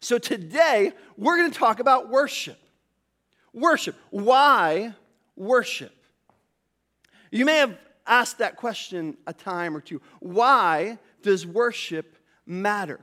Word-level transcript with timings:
So 0.00 0.18
today, 0.18 0.92
we're 1.16 1.36
going 1.36 1.50
to 1.50 1.58
talk 1.58 1.78
about 1.78 2.08
worship. 2.08 2.58
Worship. 3.52 3.96
Why 4.10 4.94
worship? 5.36 5.92
You 7.30 7.44
may 7.44 7.56
have 7.56 7.76
asked 8.06 8.38
that 8.38 8.56
question 8.56 9.16
a 9.26 9.32
time 9.32 9.76
or 9.76 9.80
two. 9.80 10.00
Why 10.20 10.98
does 11.22 11.46
worship 11.46 12.16
matter? 12.46 13.00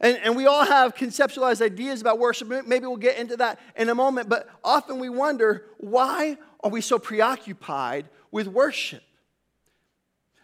And, 0.00 0.16
and 0.22 0.34
we 0.34 0.46
all 0.46 0.64
have 0.64 0.94
conceptualized 0.94 1.60
ideas 1.60 2.00
about 2.00 2.18
worship. 2.18 2.48
Maybe 2.48 2.86
we'll 2.86 2.96
get 2.96 3.18
into 3.18 3.36
that 3.36 3.60
in 3.76 3.90
a 3.90 3.94
moment, 3.94 4.30
but 4.30 4.48
often 4.64 4.98
we 4.98 5.10
wonder 5.10 5.66
why 5.76 6.38
are 6.64 6.70
we 6.70 6.80
so 6.80 6.98
preoccupied 6.98 8.08
with 8.30 8.46
worship? 8.46 9.02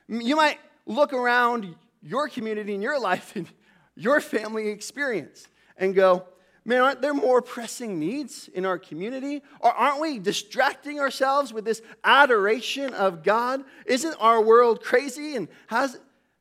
You 0.09 0.37
might 0.37 0.59
look 0.85 1.15
around 1.15 1.75
your 2.03 2.29
community 2.29 2.75
and 2.75 2.83
your 2.83 3.01
life 3.01 3.35
and 3.35 3.49
your 3.97 4.21
family 4.21 4.69
experience 4.69 5.49
and 5.77 5.95
go, 5.95 6.27
man, 6.64 6.80
aren't 6.80 7.00
there 7.00 7.14
more 7.14 7.40
pressing 7.40 7.98
needs 7.98 8.48
in 8.48 8.67
our 8.67 8.79
community? 8.79 9.43
Or 9.61 9.72
aren't 9.72 10.00
we 10.00 10.18
distracting 10.18 10.98
ourselves 11.00 11.53
with 11.53 11.64
this 11.64 11.80
adoration 12.04 12.93
of 12.94 13.22
God? 13.22 13.62
Isn't 13.86 14.17
our 14.20 14.43
world 14.43 14.82
crazy? 14.82 15.36
And 15.36 15.48
has, 15.68 15.98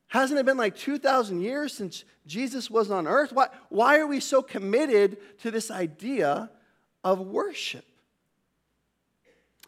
hasn't 0.08 0.40
it 0.40 0.46
been 0.46 0.58
like 0.58 0.76
2,000 0.76 1.42
years 1.42 1.74
since 1.74 2.06
Jesus 2.26 2.70
was 2.70 2.90
on 2.90 3.08
earth? 3.08 3.32
Why, 3.32 3.50
why 3.70 4.00
are 4.00 4.08
we 4.08 4.20
so 4.20 4.42
committed 4.42 5.18
to 5.42 5.52
this 5.52 5.70
idea 5.70 6.50
of 7.04 7.20
worship? 7.20 7.86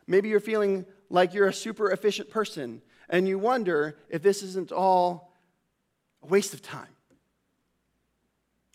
Maybe 0.07 0.29
you're 0.29 0.39
feeling 0.39 0.85
like 1.09 1.33
you're 1.33 1.47
a 1.47 1.53
super 1.53 1.91
efficient 1.91 2.29
person 2.29 2.81
and 3.09 3.27
you 3.27 3.39
wonder 3.39 3.97
if 4.09 4.21
this 4.21 4.43
isn't 4.43 4.71
all 4.71 5.33
a 6.23 6.27
waste 6.27 6.53
of 6.53 6.61
time, 6.61 6.87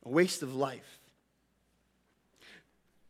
a 0.05 0.09
waste 0.09 0.43
of 0.43 0.55
life. 0.55 1.01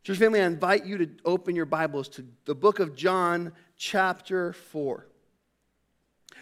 Church 0.03 0.17
family, 0.17 0.41
I 0.41 0.45
invite 0.45 0.85
you 0.85 0.97
to 0.97 1.09
open 1.23 1.55
your 1.55 1.65
Bibles 1.65 2.09
to 2.09 2.25
the 2.45 2.55
book 2.55 2.79
of 2.79 2.95
John, 2.95 3.53
chapter 3.77 4.53
4, 4.53 5.07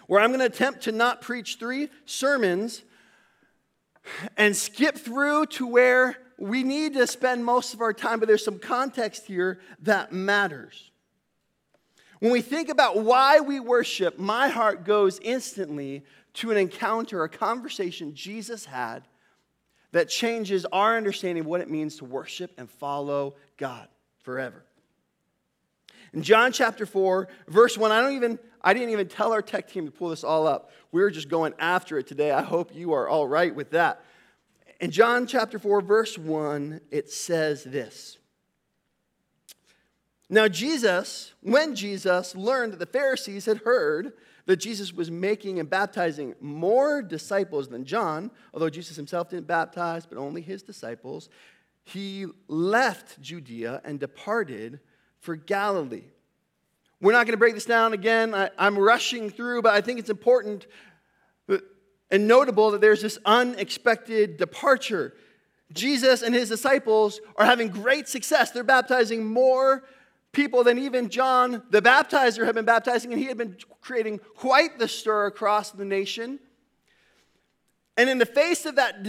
where 0.07 0.19
I'm 0.19 0.31
going 0.31 0.39
to 0.39 0.47
attempt 0.47 0.81
to 0.83 0.91
not 0.91 1.21
preach 1.21 1.57
three 1.59 1.89
sermons 2.05 2.81
and 4.35 4.55
skip 4.55 4.97
through 4.97 5.45
to 5.45 5.67
where 5.67 6.17
we 6.39 6.63
need 6.63 6.95
to 6.95 7.05
spend 7.05 7.45
most 7.45 7.75
of 7.75 7.81
our 7.81 7.93
time, 7.93 8.19
but 8.19 8.27
there's 8.27 8.43
some 8.43 8.57
context 8.57 9.27
here 9.27 9.59
that 9.83 10.11
matters. 10.11 10.89
When 12.19 12.31
we 12.31 12.41
think 12.41 12.69
about 12.69 13.03
why 13.03 13.39
we 13.41 13.59
worship, 13.59 14.17
my 14.17 14.47
heart 14.47 14.85
goes 14.85 15.19
instantly 15.19 16.03
to 16.33 16.49
an 16.49 16.57
encounter, 16.57 17.23
a 17.23 17.29
conversation 17.29 18.15
Jesus 18.15 18.65
had 18.65 19.03
that 19.91 20.09
changes 20.09 20.65
our 20.71 20.97
understanding 20.97 21.41
of 21.41 21.47
what 21.47 21.61
it 21.61 21.69
means 21.69 21.97
to 21.97 22.05
worship 22.05 22.51
and 22.57 22.69
follow 22.69 23.35
God 23.57 23.87
forever. 24.19 24.63
In 26.13 26.23
John 26.23 26.51
chapter 26.51 26.85
4, 26.85 27.27
verse 27.47 27.77
1, 27.77 27.91
I 27.91 28.01
don't 28.01 28.15
even 28.15 28.39
I 28.63 28.73
didn't 28.73 28.91
even 28.91 29.07
tell 29.07 29.33
our 29.33 29.41
tech 29.41 29.69
team 29.69 29.85
to 29.85 29.91
pull 29.91 30.09
this 30.09 30.23
all 30.23 30.47
up. 30.47 30.71
We 30.91 31.01
are 31.01 31.09
just 31.09 31.29
going 31.29 31.53
after 31.57 31.97
it 31.97 32.07
today. 32.07 32.31
I 32.31 32.43
hope 32.43 32.75
you 32.75 32.93
are 32.93 33.07
all 33.07 33.27
right 33.27 33.53
with 33.53 33.71
that. 33.71 34.03
In 34.79 34.91
John 34.91 35.25
chapter 35.25 35.59
4, 35.59 35.81
verse 35.81 36.17
1, 36.17 36.81
it 36.91 37.11
says 37.11 37.63
this. 37.63 38.17
Now, 40.29 40.47
Jesus, 40.47 41.33
when 41.41 41.75
Jesus 41.75 42.35
learned 42.35 42.73
that 42.73 42.79
the 42.79 42.85
Pharisees 42.85 43.45
had 43.45 43.59
heard 43.59 44.13
that 44.45 44.57
Jesus 44.57 44.93
was 44.93 45.11
making 45.11 45.59
and 45.59 45.69
baptizing 45.69 46.35
more 46.39 47.01
disciples 47.01 47.67
than 47.67 47.85
John, 47.85 48.31
although 48.53 48.69
Jesus 48.69 48.95
himself 48.95 49.29
didn't 49.29 49.47
baptize, 49.47 50.05
but 50.05 50.17
only 50.17 50.41
his 50.41 50.63
disciples, 50.63 51.29
he 51.83 52.25
left 52.47 53.21
Judea 53.21 53.81
and 53.83 53.99
departed 53.99 54.79
for 55.19 55.35
Galilee. 55.35 56.03
We're 56.99 57.13
not 57.13 57.25
going 57.25 57.33
to 57.33 57.37
break 57.37 57.55
this 57.55 57.65
down 57.65 57.93
again. 57.93 58.35
I, 58.35 58.49
am 58.57 58.77
rushing 58.77 59.29
through, 59.29 59.63
but 59.63 59.73
I 59.73 59.81
think 59.81 59.99
it's 59.99 60.09
important 60.09 60.67
and 62.11 62.27
notable 62.27 62.71
that 62.71 62.81
there's 62.81 63.01
this 63.01 63.17
unexpected 63.25 64.37
departure. 64.37 65.13
Jesus 65.71 66.21
and 66.21 66.35
his 66.35 66.49
disciples 66.49 67.21
are 67.37 67.45
having 67.45 67.69
great 67.69 68.09
success. 68.09 68.51
They're 68.51 68.63
baptizing 68.63 69.25
more 69.25 69.83
people 70.31 70.63
than 70.63 70.77
even 70.77 71.09
John 71.09 71.63
the 71.69 71.81
baptizer 71.81 72.45
had 72.45 72.55
been 72.55 72.65
baptizing, 72.65 73.11
and 73.11 73.21
he 73.21 73.27
had 73.27 73.37
been 73.37 73.57
creating 73.81 74.19
quite 74.35 74.79
the 74.79 74.87
stir 74.87 75.25
across 75.25 75.71
the 75.71 75.85
nation. 75.85 76.39
And 77.97 78.09
in 78.09 78.17
the 78.17 78.25
face 78.25 78.65
of 78.65 78.75
that, 78.75 79.05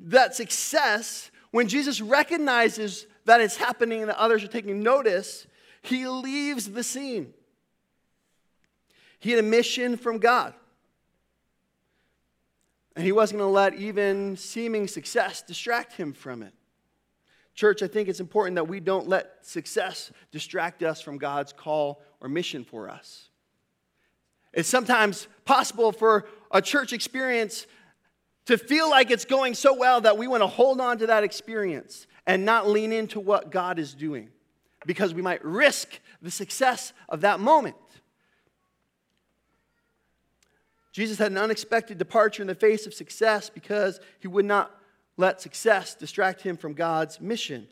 that 0.00 0.34
success, 0.34 1.30
when 1.50 1.68
Jesus 1.68 2.00
recognizes 2.00 3.06
that 3.26 3.40
it's 3.40 3.56
happening 3.56 4.00
and 4.00 4.08
that 4.08 4.18
others 4.18 4.42
are 4.42 4.48
taking 4.48 4.82
notice, 4.82 5.46
he 5.82 6.08
leaves 6.08 6.70
the 6.70 6.82
scene. 6.82 7.34
He 9.18 9.30
had 9.30 9.38
a 9.38 9.46
mission 9.46 9.96
from 9.96 10.18
God. 10.18 10.54
And 12.96 13.04
he 13.04 13.12
wasn't 13.12 13.40
going 13.40 13.48
to 13.48 13.54
let 13.54 13.74
even 13.74 14.36
seeming 14.36 14.86
success 14.88 15.42
distract 15.42 15.94
him 15.94 16.12
from 16.12 16.42
it. 16.42 16.52
Church, 17.54 17.82
I 17.82 17.86
think 17.86 18.08
it's 18.08 18.20
important 18.20 18.56
that 18.56 18.68
we 18.68 18.80
don't 18.80 19.08
let 19.08 19.46
success 19.46 20.10
distract 20.32 20.82
us 20.82 21.00
from 21.00 21.18
God's 21.18 21.52
call 21.52 22.02
or 22.20 22.28
mission 22.28 22.64
for 22.64 22.88
us. 22.88 23.28
It's 24.52 24.68
sometimes 24.68 25.28
possible 25.44 25.92
for 25.92 26.26
a 26.50 26.60
church 26.60 26.92
experience 26.92 27.66
to 28.46 28.58
feel 28.58 28.90
like 28.90 29.10
it's 29.10 29.24
going 29.24 29.54
so 29.54 29.74
well 29.74 30.00
that 30.00 30.18
we 30.18 30.26
want 30.26 30.42
to 30.42 30.46
hold 30.46 30.80
on 30.80 30.98
to 30.98 31.06
that 31.06 31.24
experience 31.24 32.06
and 32.26 32.44
not 32.44 32.68
lean 32.68 32.92
into 32.92 33.20
what 33.20 33.50
God 33.50 33.78
is 33.78 33.94
doing 33.94 34.30
because 34.86 35.14
we 35.14 35.22
might 35.22 35.44
risk 35.44 36.00
the 36.22 36.30
success 36.30 36.92
of 37.08 37.22
that 37.22 37.40
moment. 37.40 37.76
Jesus 40.92 41.18
had 41.18 41.32
an 41.32 41.38
unexpected 41.38 41.98
departure 41.98 42.42
in 42.42 42.46
the 42.46 42.54
face 42.54 42.86
of 42.86 42.94
success 42.94 43.50
because 43.50 43.98
he 44.20 44.28
would 44.28 44.44
not 44.44 44.72
let 45.16 45.40
success 45.40 45.94
distract 45.94 46.42
him 46.42 46.56
from 46.56 46.74
God's 46.74 47.20
mission. 47.20 47.68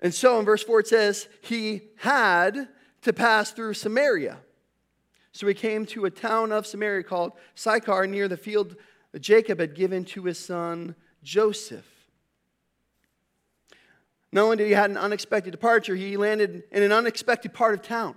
And 0.00 0.14
so 0.14 0.38
in 0.38 0.44
verse 0.44 0.62
4 0.62 0.80
it 0.80 0.86
says, 0.88 1.28
He 1.40 1.82
had 1.96 2.68
to 3.02 3.12
pass 3.12 3.52
through 3.52 3.74
Samaria. 3.74 4.38
So 5.32 5.46
he 5.46 5.54
came 5.54 5.84
to 5.86 6.04
a 6.04 6.10
town 6.10 6.52
of 6.52 6.66
Samaria 6.66 7.02
called 7.02 7.32
Sychar 7.54 8.06
near 8.06 8.28
the 8.28 8.36
field 8.36 8.76
Jacob 9.20 9.60
had 9.60 9.74
given 9.74 10.04
to 10.04 10.24
his 10.24 10.38
son 10.38 10.94
Joseph. 11.22 11.88
Not 14.32 14.42
only 14.42 14.56
did 14.56 14.66
he 14.66 14.72
have 14.72 14.90
an 14.90 14.96
unexpected 14.96 15.52
departure, 15.52 15.94
he 15.94 16.16
landed 16.16 16.64
in 16.72 16.82
an 16.82 16.92
unexpected 16.92 17.54
part 17.54 17.74
of 17.74 17.82
town. 17.82 18.16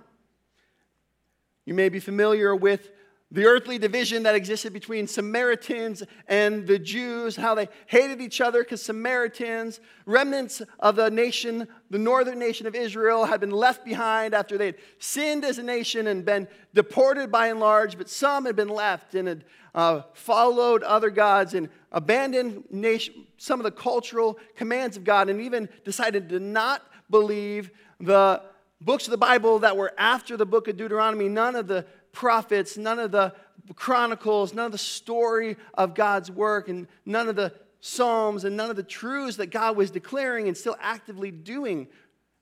You 1.64 1.74
may 1.74 1.88
be 1.88 2.00
familiar 2.00 2.56
with 2.56 2.90
the 3.30 3.44
earthly 3.44 3.78
division 3.78 4.22
that 4.22 4.34
existed 4.34 4.72
between 4.72 5.06
Samaritans 5.06 6.02
and 6.28 6.66
the 6.66 6.78
Jews, 6.78 7.36
how 7.36 7.54
they 7.54 7.68
hated 7.86 8.22
each 8.22 8.40
other 8.40 8.62
because 8.62 8.80
Samaritans, 8.80 9.80
remnants 10.06 10.62
of 10.80 10.96
the 10.96 11.10
nation, 11.10 11.68
the 11.90 11.98
northern 11.98 12.38
nation 12.38 12.66
of 12.66 12.74
Israel, 12.74 13.26
had 13.26 13.40
been 13.40 13.50
left 13.50 13.84
behind 13.84 14.32
after 14.32 14.56
they 14.56 14.66
had 14.66 14.76
sinned 14.98 15.44
as 15.44 15.58
a 15.58 15.62
nation 15.62 16.06
and 16.06 16.24
been 16.24 16.48
deported 16.72 17.30
by 17.30 17.48
and 17.48 17.60
large, 17.60 17.98
but 17.98 18.08
some 18.08 18.46
had 18.46 18.56
been 18.56 18.68
left 18.68 19.14
and 19.14 19.28
had 19.28 19.44
uh, 19.74 20.02
followed 20.14 20.82
other 20.82 21.10
gods 21.10 21.52
and 21.52 21.68
abandoned 21.92 22.64
nation, 22.70 23.26
some 23.36 23.60
of 23.60 23.64
the 23.64 23.70
cultural 23.70 24.38
commands 24.56 24.96
of 24.96 25.04
God 25.04 25.28
and 25.28 25.40
even 25.40 25.68
decided 25.84 26.30
to 26.30 26.40
not 26.40 26.82
believe 27.10 27.70
the 28.00 28.42
books 28.80 29.06
of 29.06 29.10
the 29.10 29.18
Bible 29.18 29.58
that 29.58 29.76
were 29.76 29.92
after 29.98 30.36
the 30.36 30.46
book 30.46 30.68
of 30.68 30.76
Deuteronomy, 30.76 31.28
none 31.28 31.56
of 31.56 31.66
the 31.66 31.84
prophets, 32.12 32.76
none 32.76 32.98
of 32.98 33.10
the 33.10 33.34
chronicles, 33.74 34.54
none 34.54 34.66
of 34.66 34.72
the 34.72 34.78
story 34.78 35.56
of 35.74 35.94
God's 35.94 36.30
work, 36.30 36.68
and 36.68 36.86
none 37.04 37.28
of 37.28 37.36
the 37.36 37.52
Psalms, 37.80 38.44
and 38.44 38.56
none 38.56 38.70
of 38.70 38.76
the 38.76 38.82
truths 38.82 39.36
that 39.36 39.48
God 39.48 39.76
was 39.76 39.90
declaring 39.90 40.48
and 40.48 40.56
still 40.56 40.76
actively 40.80 41.30
doing 41.30 41.86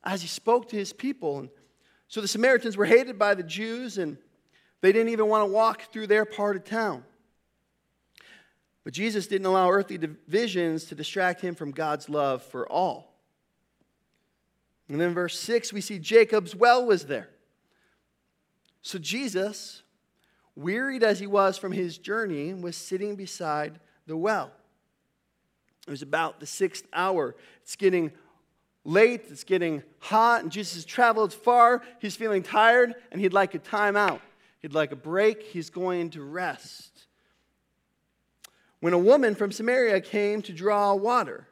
as 0.02 0.22
He 0.22 0.28
spoke 0.28 0.68
to 0.70 0.76
His 0.76 0.92
people. 0.92 1.40
And 1.40 1.48
so 2.08 2.20
the 2.20 2.28
Samaritans 2.28 2.76
were 2.76 2.86
hated 2.86 3.18
by 3.18 3.34
the 3.34 3.42
Jews, 3.42 3.98
and 3.98 4.16
they 4.80 4.92
didn't 4.92 5.10
even 5.10 5.28
want 5.28 5.42
to 5.42 5.52
walk 5.52 5.92
through 5.92 6.06
their 6.06 6.24
part 6.24 6.56
of 6.56 6.64
town. 6.64 7.04
But 8.84 8.92
Jesus 8.92 9.26
didn't 9.26 9.46
allow 9.46 9.68
earthly 9.68 9.98
divisions 9.98 10.84
to 10.84 10.94
distract 10.94 11.40
him 11.40 11.56
from 11.56 11.72
God's 11.72 12.08
love 12.08 12.42
for 12.42 12.70
all. 12.70 13.16
And 14.88 15.00
then 15.00 15.12
verse 15.12 15.38
6, 15.40 15.72
we 15.72 15.80
see 15.80 15.98
Jacob's 15.98 16.54
well 16.54 16.86
was 16.86 17.06
there. 17.06 17.28
So 18.86 19.00
Jesus, 19.00 19.82
wearied 20.54 21.02
as 21.02 21.18
he 21.18 21.26
was 21.26 21.58
from 21.58 21.72
his 21.72 21.98
journey, 21.98 22.54
was 22.54 22.76
sitting 22.76 23.16
beside 23.16 23.80
the 24.06 24.16
well. 24.16 24.52
It 25.88 25.90
was 25.90 26.02
about 26.02 26.38
the 26.38 26.46
sixth 26.46 26.84
hour. 26.92 27.34
It's 27.62 27.74
getting 27.74 28.12
late, 28.84 29.24
it's 29.28 29.42
getting 29.42 29.82
hot, 29.98 30.44
and 30.44 30.52
Jesus 30.52 30.74
has 30.74 30.84
traveled 30.84 31.34
far. 31.34 31.82
He's 32.00 32.14
feeling 32.14 32.44
tired, 32.44 32.94
and 33.10 33.20
he'd 33.20 33.32
like 33.32 33.54
a 33.54 33.58
time 33.58 33.96
out. 33.96 34.20
He'd 34.62 34.72
like 34.72 34.92
a 34.92 34.96
break. 34.96 35.42
He's 35.42 35.68
going 35.68 36.10
to 36.10 36.22
rest. 36.22 37.08
when 38.78 38.92
a 38.92 38.98
woman 38.98 39.34
from 39.34 39.50
Samaria 39.50 40.00
came 40.00 40.42
to 40.42 40.52
draw 40.52 40.94
water. 40.94 41.48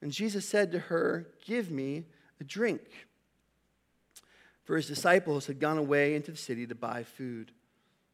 And 0.00 0.10
Jesus 0.10 0.48
said 0.48 0.72
to 0.72 0.80
her, 0.80 1.28
Give 1.46 1.70
me 1.70 2.06
a 2.40 2.44
drink. 2.44 2.80
For 4.64 4.76
his 4.76 4.86
disciples 4.86 5.46
had 5.46 5.58
gone 5.58 5.78
away 5.78 6.14
into 6.14 6.30
the 6.30 6.36
city 6.36 6.66
to 6.66 6.74
buy 6.74 7.02
food. 7.02 7.52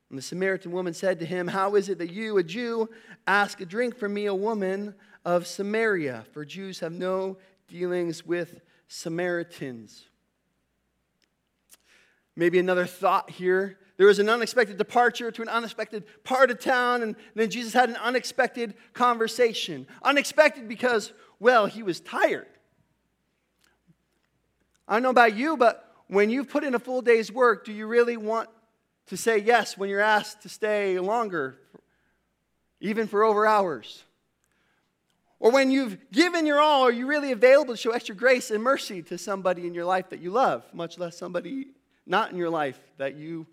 And 0.08 0.16
the 0.16 0.22
Samaritan 0.22 0.72
woman 0.72 0.94
said 0.94 1.18
to 1.20 1.26
him, 1.26 1.48
How 1.48 1.74
is 1.74 1.88
it 1.88 1.98
that 1.98 2.10
you, 2.10 2.38
a 2.38 2.42
Jew, 2.42 2.88
ask 3.26 3.60
a 3.60 3.66
drink 3.66 3.96
from 3.96 4.14
me, 4.14 4.26
a 4.26 4.34
woman 4.34 4.94
of 5.24 5.46
Samaria? 5.46 6.24
For 6.32 6.44
Jews 6.44 6.80
have 6.80 6.92
no 6.92 7.36
dealings 7.68 8.24
with 8.24 8.60
Samaritans. 8.88 10.06
Maybe 12.34 12.58
another 12.58 12.86
thought 12.86 13.28
here. 13.28 13.78
There 13.98 14.06
was 14.06 14.20
an 14.20 14.28
unexpected 14.28 14.78
departure 14.78 15.30
to 15.30 15.42
an 15.42 15.48
unexpected 15.48 16.04
part 16.22 16.50
of 16.50 16.60
town, 16.60 17.02
and 17.02 17.16
then 17.34 17.50
Jesus 17.50 17.74
had 17.74 17.90
an 17.90 17.96
unexpected 17.96 18.74
conversation. 18.94 19.86
Unexpected 20.02 20.68
because, 20.68 21.12
well, 21.40 21.66
he 21.66 21.82
was 21.82 22.00
tired. 22.00 22.46
I 24.86 24.94
don't 24.94 25.02
know 25.02 25.10
about 25.10 25.36
you, 25.36 25.56
but 25.56 25.88
when 26.08 26.31
you've 26.31 26.49
put 26.49 26.64
in 26.64 26.75
a 26.75 26.78
full 26.78 27.02
day's 27.02 27.31
work, 27.31 27.64
do 27.64 27.72
you 27.72 27.87
really 27.87 28.16
want 28.16 28.49
to 29.06 29.16
say 29.16 29.38
yes 29.38 29.76
when 29.76 29.88
you're 29.88 30.00
asked 30.00 30.43
to 30.43 30.49
stay 30.49 30.99
longer, 30.99 31.58
even 32.81 33.06
for 33.06 33.22
over 33.22 33.46
hours? 33.46 34.02
Or 35.40 35.52
when 35.52 35.70
you've 35.70 36.10
given 36.10 36.46
your 36.46 36.60
all, 36.60 36.82
are 36.82 36.93
you 36.93 37.06
really 37.06 37.31
available 37.31 37.75
to 37.75 37.81
show 37.81 37.93
extra 37.93 38.14
grace 38.14 38.50
and 38.50 38.62
mercy 38.62 39.02
to 39.02 39.19
somebody 39.19 39.66
in 39.66 39.75
your 39.75 39.84
life 39.84 40.08
that 40.10 40.20
you 40.20 40.31
love, 40.31 40.64
much 40.72 40.99
less 40.99 41.16
somebody 41.16 41.69
not 42.06 42.32
in 42.32 42.38
your 42.38 42.50
life 42.50 42.78
that 42.96 43.14
you 43.14 43.46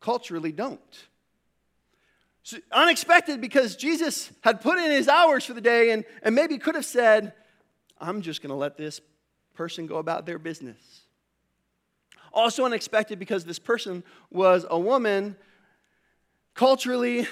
culturally 0.00 0.52
don't? 0.52 1.06
So, 2.42 2.58
unexpected 2.70 3.40
because 3.40 3.74
Jesus 3.74 4.30
had 4.42 4.60
put 4.60 4.78
in 4.78 4.90
his 4.90 5.08
hours 5.08 5.46
for 5.46 5.54
the 5.54 5.62
day 5.62 5.92
and, 5.92 6.04
and 6.22 6.34
maybe 6.34 6.58
could 6.58 6.74
have 6.74 6.84
said, 6.84 7.32
I'm 7.98 8.20
just 8.20 8.42
going 8.42 8.50
to 8.50 8.56
let 8.56 8.76
this 8.76 9.00
person 9.54 9.86
go 9.86 9.96
about 9.96 10.26
their 10.26 10.38
business. 10.38 11.03
Also 12.34 12.64
unexpected 12.64 13.18
because 13.18 13.44
this 13.44 13.60
person 13.60 14.02
was 14.30 14.66
a 14.68 14.78
woman. 14.78 15.36
Culturally, 16.52 17.26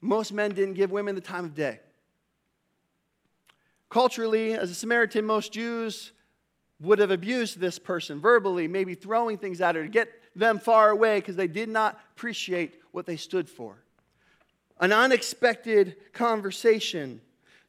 most 0.00 0.32
men 0.32 0.50
didn't 0.50 0.74
give 0.74 0.90
women 0.90 1.14
the 1.14 1.20
time 1.20 1.44
of 1.44 1.54
day. 1.54 1.78
Culturally, 3.88 4.52
as 4.52 4.70
a 4.70 4.74
Samaritan, 4.74 5.24
most 5.24 5.52
Jews 5.52 6.12
would 6.80 6.98
have 6.98 7.10
abused 7.10 7.58
this 7.58 7.78
person 7.78 8.20
verbally, 8.20 8.68
maybe 8.68 8.94
throwing 8.94 9.38
things 9.38 9.60
at 9.60 9.76
her 9.76 9.84
to 9.84 9.88
get 9.88 10.08
them 10.36 10.58
far 10.58 10.90
away 10.90 11.18
because 11.18 11.36
they 11.36 11.46
did 11.46 11.68
not 11.68 11.98
appreciate 12.14 12.80
what 12.92 13.06
they 13.06 13.16
stood 13.16 13.48
for. 13.48 13.76
An 14.80 14.92
unexpected 14.92 15.96
conversation. 16.12 17.20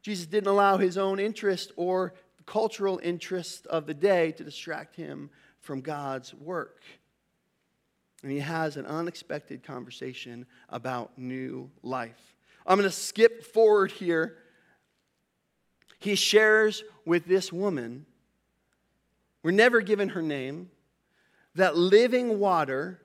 Jesus 0.02 0.26
didn't 0.26 0.50
allow 0.50 0.78
his 0.78 0.98
own 0.98 1.20
interest 1.20 1.72
or 1.76 2.14
cultural 2.50 3.00
interest 3.04 3.68
of 3.68 3.86
the 3.86 3.94
day 3.94 4.32
to 4.32 4.44
distract 4.44 4.96
him 4.96 5.30
from 5.60 5.82
God's 5.82 6.34
work. 6.34 6.82
And 8.24 8.32
he 8.32 8.40
has 8.40 8.76
an 8.76 8.88
unexpected 8.88 9.64
conversation 9.64 10.48
about 10.68 11.16
new 11.16 11.70
life. 11.84 12.36
I'm 12.66 12.80
going 12.80 12.90
to 12.90 12.96
skip 12.96 13.44
forward 13.44 13.92
here. 13.92 14.38
He 16.00 16.16
shares 16.16 16.84
with 17.06 17.26
this 17.26 17.54
woman, 17.54 18.08
we're 19.44 19.52
never 19.52 19.82
given 19.82 20.10
her 20.10 20.24
name, 20.24 20.72
that 21.54 21.78
living 21.78 22.40
water 22.40 23.00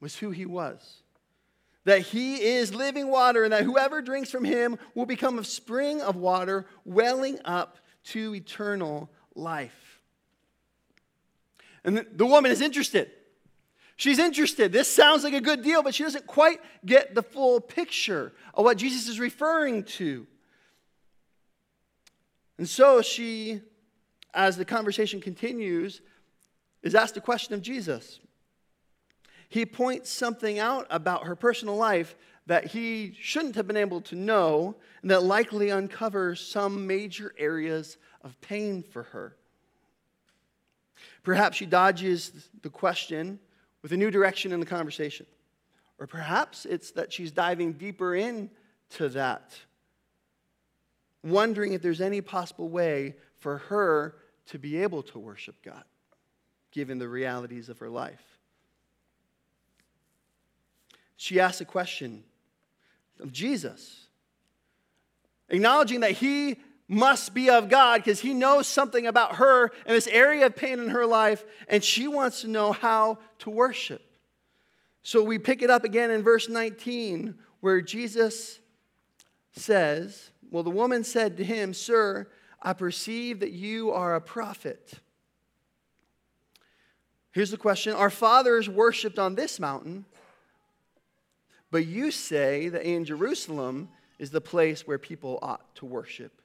was 0.00 0.16
who 0.16 0.30
he 0.30 0.46
was. 0.46 1.02
That 1.84 2.00
he 2.00 2.42
is 2.42 2.74
living 2.74 3.08
water, 3.08 3.44
and 3.44 3.52
that 3.52 3.64
whoever 3.64 4.00
drinks 4.00 4.30
from 4.30 4.44
him 4.44 4.78
will 4.94 5.04
become 5.04 5.38
a 5.38 5.44
spring 5.44 6.00
of 6.00 6.16
water 6.16 6.64
welling 6.86 7.38
up 7.44 7.76
to 8.04 8.34
eternal 8.34 9.10
life. 9.34 10.00
And 11.84 12.06
the 12.14 12.26
woman 12.26 12.50
is 12.50 12.60
interested. 12.60 13.10
She's 13.96 14.18
interested. 14.18 14.72
This 14.72 14.92
sounds 14.92 15.22
like 15.22 15.34
a 15.34 15.40
good 15.40 15.62
deal, 15.62 15.82
but 15.82 15.94
she 15.94 16.02
doesn't 16.02 16.26
quite 16.26 16.60
get 16.84 17.14
the 17.14 17.22
full 17.22 17.60
picture 17.60 18.32
of 18.54 18.64
what 18.64 18.76
Jesus 18.76 19.08
is 19.08 19.20
referring 19.20 19.84
to. 19.84 20.26
And 22.58 22.68
so 22.68 23.02
she, 23.02 23.60
as 24.32 24.56
the 24.56 24.64
conversation 24.64 25.20
continues, 25.20 26.00
is 26.82 26.94
asked 26.94 27.16
a 27.16 27.20
question 27.20 27.54
of 27.54 27.62
Jesus. 27.62 28.20
He 29.48 29.64
points 29.64 30.10
something 30.10 30.58
out 30.58 30.86
about 30.90 31.26
her 31.26 31.36
personal 31.36 31.76
life 31.76 32.16
that 32.46 32.66
he 32.66 33.16
shouldn't 33.20 33.54
have 33.54 33.66
been 33.66 33.76
able 33.76 34.00
to 34.02 34.14
know, 34.14 34.76
and 35.02 35.10
that 35.10 35.22
likely 35.22 35.70
uncovers 35.70 36.40
some 36.40 36.86
major 36.86 37.34
areas 37.38 37.96
of 38.22 38.38
pain 38.40 38.82
for 38.82 39.04
her. 39.04 39.36
Perhaps 41.22 41.56
she 41.56 41.66
dodges 41.66 42.50
the 42.62 42.70
question 42.70 43.38
with 43.82 43.92
a 43.92 43.96
new 43.96 44.10
direction 44.10 44.52
in 44.52 44.60
the 44.60 44.66
conversation. 44.66 45.26
Or 45.98 46.06
perhaps 46.06 46.66
it's 46.66 46.90
that 46.92 47.12
she's 47.12 47.30
diving 47.32 47.74
deeper 47.74 48.14
into 48.14 49.08
that, 49.10 49.54
wondering 51.22 51.72
if 51.72 51.80
there's 51.82 52.00
any 52.00 52.20
possible 52.20 52.68
way 52.68 53.14
for 53.38 53.58
her 53.58 54.16
to 54.46 54.58
be 54.58 54.82
able 54.82 55.02
to 55.04 55.18
worship 55.18 55.56
God, 55.62 55.84
given 56.72 56.98
the 56.98 57.08
realities 57.08 57.68
of 57.68 57.78
her 57.78 57.88
life. 57.88 58.22
She 61.16 61.40
asks 61.40 61.60
a 61.62 61.64
question 61.64 62.24
of 63.20 63.32
Jesus, 63.32 64.06
acknowledging 65.48 66.00
that 66.00 66.12
he 66.12 66.56
must 66.88 67.32
be 67.32 67.48
of 67.48 67.68
God 67.68 68.02
because 68.02 68.20
he 68.20 68.34
knows 68.34 68.66
something 68.66 69.06
about 69.06 69.36
her 69.36 69.70
and 69.86 69.96
this 69.96 70.06
area 70.06 70.46
of 70.46 70.56
pain 70.56 70.78
in 70.78 70.88
her 70.88 71.06
life, 71.06 71.44
and 71.68 71.82
she 71.82 72.06
wants 72.06 72.42
to 72.42 72.48
know 72.48 72.72
how 72.72 73.18
to 73.38 73.50
worship. 73.50 74.02
So 75.02 75.22
we 75.22 75.38
pick 75.38 75.62
it 75.62 75.70
up 75.70 75.84
again 75.84 76.10
in 76.10 76.22
verse 76.22 76.48
19, 76.48 77.34
where 77.60 77.80
Jesus 77.80 78.58
says, 79.52 80.30
Well, 80.50 80.62
the 80.62 80.70
woman 80.70 81.04
said 81.04 81.36
to 81.36 81.44
him, 81.44 81.74
Sir, 81.74 82.28
I 82.60 82.72
perceive 82.72 83.40
that 83.40 83.52
you 83.52 83.90
are 83.90 84.14
a 84.14 84.20
prophet. 84.20 84.94
Here's 87.32 87.50
the 87.50 87.56
question 87.58 87.94
Our 87.94 88.10
fathers 88.10 88.68
worshiped 88.68 89.18
on 89.18 89.34
this 89.34 89.60
mountain, 89.60 90.06
but 91.74 91.86
you 91.86 92.12
say 92.12 92.68
that 92.68 92.84
in 92.88 93.04
Jerusalem 93.04 93.88
is 94.20 94.30
the 94.30 94.40
place 94.40 94.86
where 94.86 94.96
people 94.96 95.40
ought 95.42 95.74
to 95.74 95.84
worship. 95.84 96.40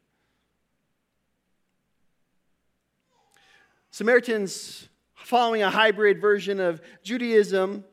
Samaritans, 3.91 4.89
following 5.13 5.61
a 5.61 5.69
hybrid 5.69 6.19
version 6.19 6.59
of 6.59 6.81
Judaism, 7.03 7.83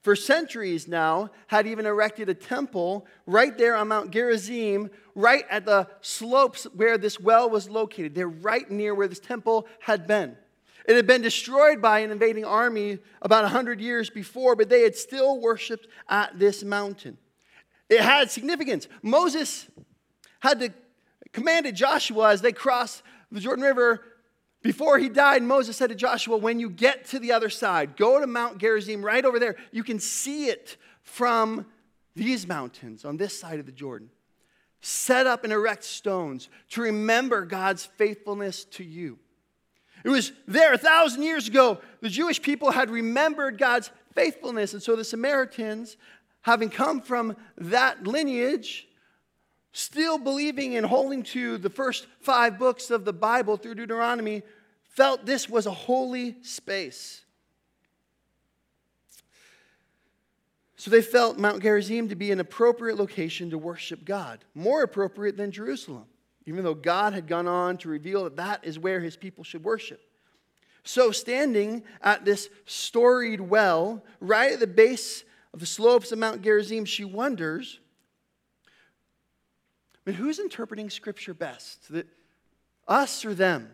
for 0.00 0.16
centuries 0.16 0.88
now, 0.88 1.30
had 1.46 1.68
even 1.68 1.86
erected 1.86 2.28
a 2.28 2.34
temple 2.34 3.06
right 3.24 3.56
there 3.56 3.76
on 3.76 3.86
Mount 3.86 4.10
Gerizim, 4.10 4.90
right 5.14 5.44
at 5.48 5.64
the 5.64 5.86
slopes 6.00 6.64
where 6.74 6.98
this 6.98 7.20
well 7.20 7.48
was 7.48 7.70
located. 7.70 8.16
They're 8.16 8.26
right 8.26 8.68
near 8.68 8.96
where 8.96 9.06
this 9.06 9.20
temple 9.20 9.68
had 9.78 10.08
been. 10.08 10.36
It 10.86 10.96
had 10.96 11.06
been 11.06 11.22
destroyed 11.22 11.80
by 11.82 12.00
an 12.00 12.10
invading 12.10 12.44
army 12.44 12.98
about 13.22 13.42
100 13.42 13.80
years 13.80 14.10
before, 14.10 14.56
but 14.56 14.68
they 14.68 14.82
had 14.82 14.96
still 14.96 15.40
worshiped 15.40 15.86
at 16.08 16.38
this 16.38 16.62
mountain. 16.64 17.18
It 17.88 18.00
had 18.00 18.30
significance. 18.30 18.88
Moses 19.02 19.66
had 20.40 20.60
to 20.60 20.72
commanded 21.32 21.76
Joshua 21.76 22.30
as 22.30 22.40
they 22.40 22.52
crossed 22.52 23.02
the 23.30 23.40
Jordan 23.40 23.64
River 23.64 24.00
before 24.62 24.98
he 24.98 25.08
died, 25.08 25.42
Moses 25.42 25.76
said 25.76 25.88
to 25.88 25.94
Joshua, 25.94 26.36
When 26.36 26.60
you 26.60 26.68
get 26.68 27.06
to 27.06 27.18
the 27.18 27.32
other 27.32 27.48
side, 27.48 27.96
go 27.96 28.20
to 28.20 28.26
Mount 28.26 28.58
Gerizim 28.58 29.02
right 29.02 29.24
over 29.24 29.38
there. 29.38 29.56
You 29.72 29.82
can 29.82 29.98
see 29.98 30.46
it 30.46 30.76
from 31.02 31.66
these 32.14 32.46
mountains 32.46 33.04
on 33.04 33.16
this 33.16 33.38
side 33.38 33.58
of 33.58 33.66
the 33.66 33.72
Jordan. 33.72 34.10
Set 34.82 35.26
up 35.26 35.44
and 35.44 35.52
erect 35.52 35.84
stones 35.84 36.48
to 36.70 36.82
remember 36.82 37.46
God's 37.46 37.86
faithfulness 37.86 38.64
to 38.66 38.84
you. 38.84 39.18
It 40.04 40.08
was 40.08 40.32
there 40.46 40.72
a 40.72 40.78
thousand 40.78 41.22
years 41.22 41.48
ago. 41.48 41.78
The 42.00 42.08
Jewish 42.08 42.40
people 42.40 42.70
had 42.70 42.90
remembered 42.90 43.58
God's 43.58 43.90
faithfulness. 44.14 44.72
And 44.72 44.82
so 44.82 44.96
the 44.96 45.04
Samaritans, 45.04 45.96
having 46.42 46.70
come 46.70 47.00
from 47.00 47.36
that 47.58 48.06
lineage, 48.06 48.88
still 49.72 50.18
believing 50.18 50.76
and 50.76 50.86
holding 50.86 51.22
to 51.22 51.58
the 51.58 51.70
first 51.70 52.06
five 52.20 52.58
books 52.58 52.90
of 52.90 53.04
the 53.04 53.12
Bible 53.12 53.56
through 53.56 53.74
Deuteronomy, 53.74 54.42
felt 54.82 55.26
this 55.26 55.48
was 55.48 55.66
a 55.66 55.70
holy 55.70 56.36
space. 56.42 57.22
So 60.76 60.90
they 60.90 61.02
felt 61.02 61.38
Mount 61.38 61.62
Gerizim 61.62 62.08
to 62.08 62.14
be 62.14 62.32
an 62.32 62.40
appropriate 62.40 62.96
location 62.96 63.50
to 63.50 63.58
worship 63.58 64.02
God, 64.04 64.42
more 64.54 64.82
appropriate 64.82 65.36
than 65.36 65.52
Jerusalem, 65.52 66.06
even 66.50 66.64
though 66.64 66.74
God 66.74 67.12
had 67.12 67.28
gone 67.28 67.46
on 67.46 67.78
to 67.78 67.88
reveal 67.88 68.24
that 68.24 68.36
that 68.36 68.64
is 68.64 68.76
where 68.76 69.00
his 69.00 69.16
people 69.16 69.44
should 69.44 69.62
worship. 69.62 70.02
So, 70.82 71.12
standing 71.12 71.84
at 72.02 72.24
this 72.24 72.48
storied 72.64 73.40
well, 73.40 74.02
right 74.18 74.52
at 74.52 74.60
the 74.60 74.66
base 74.66 75.22
of 75.54 75.60
the 75.60 75.66
slopes 75.66 76.10
of 76.10 76.18
Mount 76.18 76.42
Gerizim, 76.42 76.84
she 76.84 77.04
wonders 77.04 77.78
But 80.04 80.14
who's 80.14 80.40
interpreting 80.40 80.90
Scripture 80.90 81.34
best? 81.34 81.92
The, 81.92 82.04
us 82.88 83.24
or 83.24 83.34
them? 83.34 83.70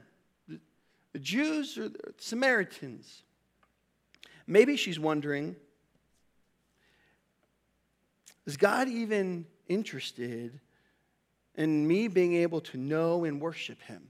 The, 0.47 0.61
the 1.15 1.19
Jews 1.19 1.79
or 1.79 1.89
the 1.89 2.13
Samaritans? 2.19 3.23
Maybe 4.47 4.77
she's 4.77 5.01
wondering 5.01 5.57
is 8.45 8.57
God 8.57 8.89
even 8.89 9.47
interested 9.67 10.61
in 11.57 11.87
me 11.87 12.09
being 12.09 12.35
able 12.35 12.61
to 12.63 12.77
know 12.77 13.25
and 13.25 13.41
worship 13.41 13.81
Him? 13.83 14.09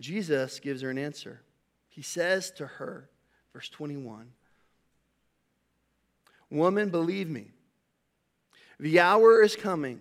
Jesus 0.00 0.60
gives 0.60 0.82
her 0.82 0.90
an 0.90 0.98
answer. 0.98 1.42
He 1.88 2.02
says 2.02 2.50
to 2.52 2.66
her, 2.66 3.08
verse 3.52 3.68
21, 3.68 4.32
Woman, 6.50 6.90
believe 6.90 7.28
me, 7.28 7.52
the 8.78 9.00
hour 9.00 9.42
is 9.42 9.56
coming 9.56 10.00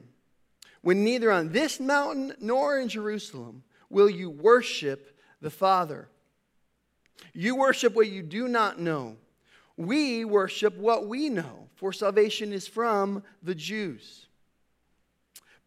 when 0.81 1.03
neither 1.03 1.31
on 1.31 1.51
this 1.51 1.79
mountain 1.79 2.33
nor 2.39 2.79
in 2.79 2.89
Jerusalem 2.89 3.63
will 3.89 4.09
you 4.09 4.29
worship 4.29 5.17
the 5.41 5.49
Father. 5.49 6.09
You 7.33 7.55
worship 7.55 7.95
what 7.95 8.09
you 8.09 8.21
do 8.21 8.47
not 8.47 8.79
know. 8.79 9.17
We 9.77 10.25
worship 10.25 10.75
what 10.77 11.07
we 11.07 11.29
know, 11.29 11.69
for 11.75 11.93
salvation 11.93 12.51
is 12.51 12.67
from 12.67 13.23
the 13.41 13.55
Jews. 13.55 14.27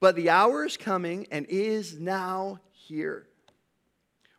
But 0.07 0.15
the 0.15 0.31
hour 0.31 0.65
is 0.65 0.77
coming 0.77 1.27
and 1.33 1.47
is 1.49 1.99
now 1.99 2.61
here 2.71 3.27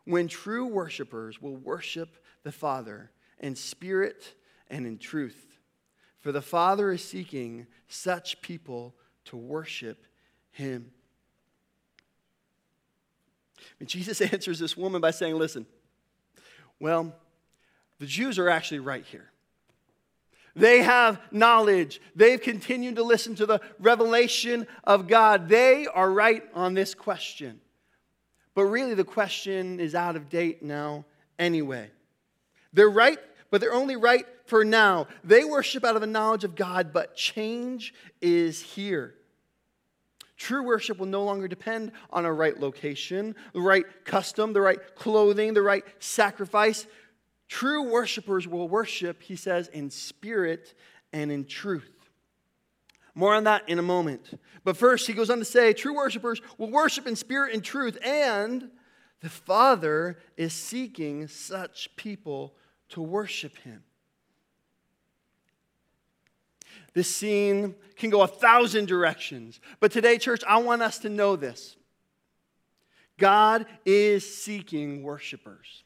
when 0.06 0.26
true 0.26 0.64
worshipers 0.64 1.42
will 1.42 1.56
worship 1.56 2.16
the 2.42 2.52
Father 2.52 3.10
in 3.38 3.54
spirit 3.54 4.32
and 4.68 4.86
in 4.86 4.96
truth. 4.96 5.58
For 6.20 6.32
the 6.32 6.40
Father 6.40 6.90
is 6.90 7.04
seeking 7.04 7.66
such 7.86 8.40
people 8.40 8.94
to 9.26 9.36
worship 9.36 10.06
him. 10.52 10.90
And 13.78 13.90
Jesus 13.90 14.20
answers 14.22 14.58
this 14.58 14.74
woman 14.74 15.02
by 15.02 15.10
saying, 15.10 15.36
Listen, 15.36 15.66
well, 16.80 17.14
the 17.98 18.06
Jews 18.06 18.38
are 18.38 18.48
actually 18.48 18.78
right 18.78 19.04
here. 19.04 19.30
They 20.56 20.82
have 20.82 21.20
knowledge. 21.30 22.00
They've 22.16 22.40
continued 22.40 22.96
to 22.96 23.02
listen 23.02 23.34
to 23.36 23.46
the 23.46 23.60
revelation 23.78 24.66
of 24.84 25.06
God. 25.06 25.48
They 25.48 25.86
are 25.86 26.10
right 26.10 26.42
on 26.54 26.74
this 26.74 26.94
question. 26.94 27.60
But 28.54 28.64
really, 28.64 28.94
the 28.94 29.04
question 29.04 29.78
is 29.78 29.94
out 29.94 30.16
of 30.16 30.28
date 30.28 30.62
now 30.62 31.04
anyway. 31.38 31.90
They're 32.72 32.90
right, 32.90 33.18
but 33.50 33.60
they're 33.60 33.72
only 33.72 33.96
right 33.96 34.26
for 34.46 34.64
now. 34.64 35.06
They 35.22 35.44
worship 35.44 35.84
out 35.84 35.96
of 35.96 36.02
a 36.02 36.06
knowledge 36.06 36.44
of 36.44 36.56
God, 36.56 36.92
but 36.92 37.14
change 37.14 37.94
is 38.20 38.60
here. 38.60 39.14
True 40.36 40.62
worship 40.62 40.98
will 40.98 41.06
no 41.06 41.24
longer 41.24 41.48
depend 41.48 41.92
on 42.10 42.24
a 42.24 42.32
right 42.32 42.58
location, 42.58 43.34
the 43.52 43.60
right 43.60 43.84
custom, 44.04 44.52
the 44.52 44.60
right 44.60 44.78
clothing, 44.94 45.52
the 45.52 45.62
right 45.62 45.84
sacrifice. 45.98 46.86
True 47.48 47.90
worshipers 47.90 48.46
will 48.46 48.68
worship, 48.68 49.22
he 49.22 49.36
says, 49.36 49.68
in 49.68 49.90
spirit 49.90 50.74
and 51.12 51.32
in 51.32 51.44
truth. 51.46 51.90
More 53.14 53.34
on 53.34 53.44
that 53.44 53.68
in 53.68 53.78
a 53.78 53.82
moment. 53.82 54.38
But 54.64 54.76
first, 54.76 55.06
he 55.06 55.12
goes 55.12 55.30
on 55.30 55.38
to 55.38 55.44
say 55.44 55.72
true 55.72 55.96
worshipers 55.96 56.40
will 56.56 56.70
worship 56.70 57.06
in 57.06 57.16
spirit 57.16 57.54
and 57.54 57.64
truth, 57.64 57.98
and 58.04 58.70
the 59.20 59.28
Father 59.28 60.18
is 60.36 60.52
seeking 60.52 61.26
such 61.26 61.94
people 61.96 62.54
to 62.90 63.00
worship 63.02 63.56
him. 63.58 63.82
This 66.94 67.14
scene 67.14 67.74
can 67.96 68.10
go 68.10 68.22
a 68.22 68.26
thousand 68.26 68.86
directions. 68.86 69.60
But 69.80 69.90
today, 69.90 70.18
church, 70.18 70.42
I 70.46 70.58
want 70.58 70.82
us 70.82 70.98
to 71.00 71.08
know 71.08 71.34
this 71.36 71.76
God 73.16 73.66
is 73.84 74.42
seeking 74.42 75.02
worshipers. 75.02 75.82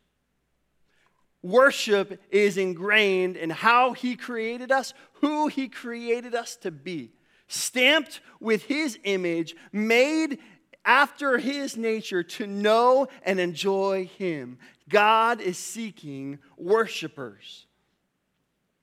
Worship 1.42 2.22
is 2.30 2.56
ingrained 2.56 3.36
in 3.36 3.50
how 3.50 3.92
He 3.92 4.16
created 4.16 4.70
us, 4.70 4.94
who 5.14 5.48
He 5.48 5.68
created 5.68 6.34
us 6.34 6.56
to 6.56 6.70
be 6.70 7.12
stamped 7.52 8.20
with 8.40 8.64
his 8.64 8.98
image, 9.04 9.54
made 9.72 10.38
after 10.84 11.38
his 11.38 11.76
nature 11.76 12.22
to 12.22 12.46
know 12.46 13.08
and 13.22 13.38
enjoy 13.38 14.06
him. 14.18 14.58
God 14.88 15.40
is 15.40 15.58
seeking 15.58 16.38
worshipers. 16.56 17.66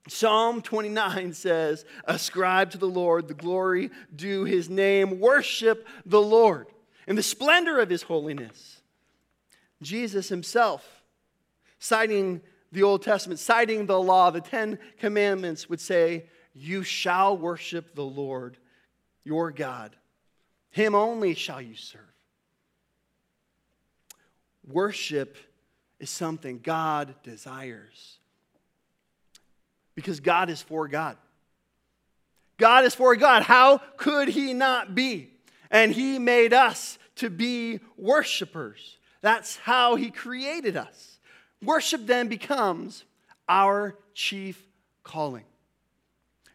Psalm 0.08 0.62
29 0.62 1.32
says, 1.34 1.84
Ascribe 2.04 2.70
to 2.70 2.78
the 2.78 2.88
Lord 2.88 3.28
the 3.28 3.34
glory 3.34 3.90
due 4.14 4.44
his 4.44 4.70
name, 4.70 5.20
worship 5.20 5.86
the 6.06 6.22
Lord 6.22 6.68
in 7.06 7.16
the 7.16 7.22
splendor 7.22 7.80
of 7.80 7.90
his 7.90 8.02
holiness. 8.02 8.80
Jesus 9.82 10.28
himself, 10.28 10.99
citing 11.80 12.40
the 12.70 12.84
Old 12.84 13.02
Testament, 13.02 13.40
citing 13.40 13.86
the 13.86 14.00
law, 14.00 14.30
the 14.30 14.40
Ten 14.40 14.78
Commandments, 14.98 15.68
would 15.68 15.80
say, 15.80 16.26
you 16.54 16.84
shall 16.84 17.36
worship 17.36 17.94
the 17.94 18.04
Lord 18.04 18.56
your 19.24 19.50
God. 19.50 19.96
Him 20.70 20.94
only 20.94 21.34
shall 21.34 21.60
you 21.60 21.74
serve. 21.74 22.02
Worship 24.66 25.36
is 25.98 26.10
something 26.10 26.60
God 26.62 27.14
desires 27.24 28.18
because 29.94 30.20
God 30.20 30.48
is 30.48 30.62
for 30.62 30.86
God. 30.86 31.16
God 32.56 32.84
is 32.84 32.94
for 32.94 33.16
God. 33.16 33.42
How 33.42 33.78
could 33.96 34.28
He 34.28 34.52
not 34.52 34.94
be? 34.94 35.32
And 35.70 35.92
He 35.92 36.18
made 36.18 36.52
us 36.52 36.98
to 37.16 37.30
be 37.30 37.80
worshipers. 37.96 38.98
That's 39.22 39.56
how 39.56 39.96
He 39.96 40.10
created 40.10 40.76
us. 40.76 41.09
Worship 41.62 42.06
then 42.06 42.28
becomes 42.28 43.04
our 43.48 43.96
chief 44.14 44.66
calling. 45.02 45.44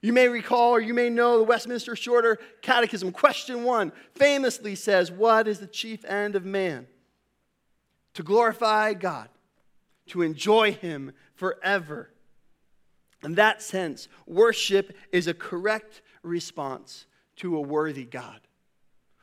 You 0.02 0.14
may 0.14 0.28
recall 0.28 0.72
or 0.72 0.80
you 0.80 0.94
may 0.94 1.10
know 1.10 1.38
the 1.38 1.44
Westminster 1.44 1.96
Shorter 1.96 2.38
Catechism. 2.62 3.12
Question 3.12 3.64
one 3.64 3.92
famously 4.14 4.76
says, 4.76 5.12
What 5.12 5.48
is 5.48 5.60
the 5.60 5.68
chief 5.68 6.06
end 6.06 6.36
of 6.36 6.46
man? 6.46 6.88
To 8.14 8.24
glorify 8.24 8.94
God, 8.94 9.30
to 10.10 10.22
enjoy 10.22 10.74
Him 10.74 11.12
forever. 11.34 12.12
In 13.24 13.34
that 13.36 13.64
sense, 13.64 14.08
worship 14.28 14.96
is 15.12 15.28
a 15.28 15.34
correct 15.34 16.04
response 16.22 17.08
to 17.38 17.58
a 17.58 17.62
worthy 17.62 18.06
God. 18.06 18.42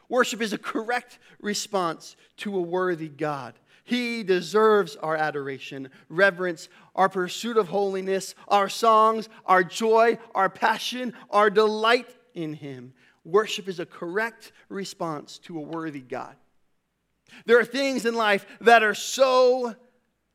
Worship 0.08 0.42
is 0.42 0.52
a 0.52 0.58
correct 0.58 1.18
response 1.40 2.16
to 2.38 2.56
a 2.56 2.60
worthy 2.60 3.08
God. 3.08 3.54
He 3.84 4.22
deserves 4.22 4.96
our 4.96 5.16
adoration, 5.16 5.90
reverence, 6.08 6.68
our 6.94 7.08
pursuit 7.08 7.56
of 7.56 7.68
holiness, 7.68 8.34
our 8.48 8.68
songs, 8.68 9.28
our 9.44 9.64
joy, 9.64 10.18
our 10.34 10.48
passion, 10.48 11.14
our 11.30 11.50
delight 11.50 12.08
in 12.34 12.54
Him. 12.54 12.92
Worship 13.24 13.68
is 13.68 13.80
a 13.80 13.86
correct 13.86 14.52
response 14.68 15.38
to 15.40 15.58
a 15.58 15.62
worthy 15.62 16.00
God. 16.00 16.36
There 17.46 17.58
are 17.58 17.64
things 17.64 18.06
in 18.06 18.14
life 18.14 18.46
that 18.60 18.82
are 18.82 18.94
so 18.94 19.74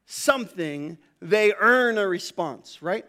something, 0.06 0.98
they 1.22 1.54
earn 1.60 1.98
a 1.98 2.08
response, 2.08 2.82
right? 2.82 3.06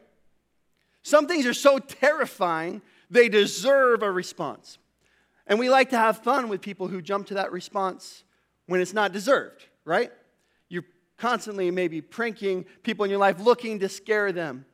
Some 1.02 1.26
things 1.26 1.46
are 1.46 1.54
so 1.54 1.78
terrifying, 1.78 2.82
they 3.08 3.28
deserve 3.28 4.02
a 4.02 4.10
response. 4.10 4.78
And 5.46 5.58
we 5.58 5.70
like 5.70 5.90
to 5.90 5.98
have 5.98 6.18
fun 6.18 6.48
with 6.48 6.60
people 6.60 6.88
who 6.88 7.00
jump 7.00 7.28
to 7.28 7.34
that 7.34 7.52
response 7.52 8.24
when 8.66 8.80
it's 8.80 8.92
not 8.92 9.12
deserved, 9.12 9.64
right? 9.84 10.12
Constantly 11.18 11.70
maybe 11.70 12.00
pranking 12.00 12.64
people 12.82 13.04
in 13.04 13.10
your 13.10 13.18
life, 13.18 13.40
looking 13.40 13.80
to 13.80 13.88
scare 13.88 14.32
them. 14.32 14.64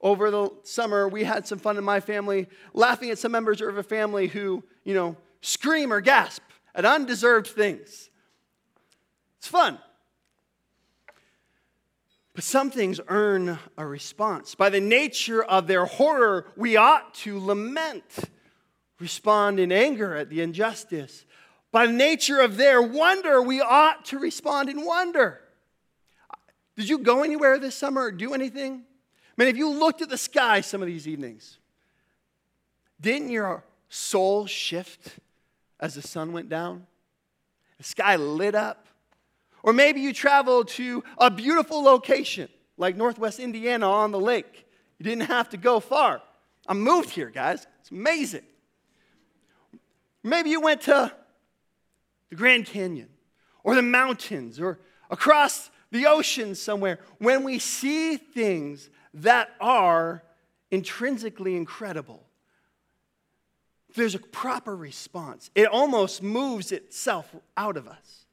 Over 0.00 0.30
the 0.30 0.50
summer, 0.62 1.08
we 1.08 1.24
had 1.24 1.46
some 1.46 1.58
fun 1.58 1.78
in 1.78 1.84
my 1.84 2.00
family, 2.00 2.48
laughing 2.74 3.10
at 3.10 3.18
some 3.18 3.32
members 3.32 3.60
of 3.60 3.78
a 3.78 3.82
family 3.82 4.28
who, 4.28 4.62
you 4.84 4.94
know, 4.94 5.16
scream 5.40 5.92
or 5.92 6.00
gasp 6.00 6.42
at 6.74 6.84
undeserved 6.84 7.46
things. 7.46 8.10
It's 9.38 9.48
fun. 9.48 9.78
But 12.34 12.44
some 12.44 12.70
things 12.70 13.00
earn 13.08 13.58
a 13.78 13.86
response. 13.86 14.54
By 14.54 14.68
the 14.68 14.80
nature 14.80 15.42
of 15.42 15.66
their 15.66 15.86
horror, 15.86 16.46
we 16.54 16.76
ought 16.76 17.14
to 17.14 17.40
lament, 17.40 18.18
respond 19.00 19.58
in 19.58 19.72
anger 19.72 20.14
at 20.14 20.28
the 20.28 20.42
injustice. 20.42 21.24
By 21.72 21.86
the 21.86 21.92
nature 21.92 22.40
of 22.40 22.58
their 22.58 22.82
wonder, 22.82 23.40
we 23.40 23.62
ought 23.62 24.04
to 24.06 24.18
respond 24.18 24.68
in 24.68 24.84
wonder. 24.84 25.40
Did 26.76 26.88
you 26.88 26.98
go 26.98 27.22
anywhere 27.22 27.58
this 27.58 27.74
summer 27.74 28.02
or 28.02 28.10
do 28.10 28.34
anything? 28.34 28.72
I 28.74 29.42
mean, 29.42 29.48
if 29.48 29.56
you 29.56 29.68
looked 29.70 30.02
at 30.02 30.08
the 30.08 30.18
sky 30.18 30.60
some 30.60 30.82
of 30.82 30.86
these 30.86 31.08
evenings, 31.08 31.58
didn't 33.00 33.30
your 33.30 33.64
soul 33.88 34.46
shift 34.46 35.18
as 35.80 35.94
the 35.94 36.02
sun 36.02 36.32
went 36.32 36.48
down? 36.48 36.86
The 37.78 37.84
sky 37.84 38.16
lit 38.16 38.54
up. 38.54 38.86
Or 39.62 39.72
maybe 39.72 40.00
you 40.00 40.12
traveled 40.12 40.68
to 40.68 41.02
a 41.18 41.30
beautiful 41.30 41.82
location 41.82 42.48
like 42.78 42.96
Northwest 42.96 43.40
Indiana 43.40 43.90
on 43.90 44.12
the 44.12 44.20
lake. 44.20 44.66
You 44.98 45.04
didn't 45.04 45.28
have 45.28 45.48
to 45.50 45.56
go 45.56 45.80
far. 45.80 46.22
I 46.66 46.74
moved 46.74 47.10
here, 47.10 47.30
guys. 47.30 47.66
It's 47.80 47.90
amazing. 47.90 48.42
Maybe 50.22 50.50
you 50.50 50.60
went 50.60 50.82
to 50.82 51.12
the 52.30 52.36
Grand 52.36 52.66
Canyon 52.66 53.08
or 53.62 53.74
the 53.74 53.82
mountains 53.82 54.60
or 54.60 54.78
across 55.10 55.70
the 55.90 56.06
ocean 56.06 56.54
somewhere. 56.54 56.98
When 57.18 57.44
we 57.44 57.58
see 57.58 58.16
things 58.16 58.90
that 59.14 59.50
are 59.60 60.22
intrinsically 60.70 61.56
incredible, 61.56 62.22
there's 63.94 64.14
a 64.14 64.18
proper 64.18 64.76
response. 64.76 65.50
It 65.54 65.68
almost 65.68 66.22
moves 66.22 66.70
itself 66.70 67.34
out 67.56 67.76
of 67.76 67.88
us. 67.88 68.26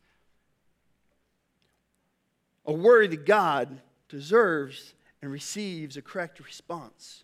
A 2.65 2.73
worthy 2.73 3.17
God 3.17 3.81
deserves 4.09 4.93
and 5.21 5.31
receives 5.31 5.95
a 5.95 6.01
correct 6.01 6.39
response. 6.39 7.23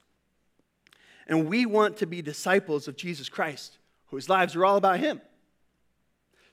And 1.28 1.48
we 1.48 1.66
want 1.66 1.98
to 1.98 2.08
be 2.08 2.22
disciples 2.22 2.88
of 2.88 2.96
Jesus 2.96 3.30
Christ, 3.30 3.78
whose 4.08 4.30
lives 4.30 4.56
are 4.56 4.66
all 4.66 4.78
about 4.78 5.00
Him. 5.00 5.22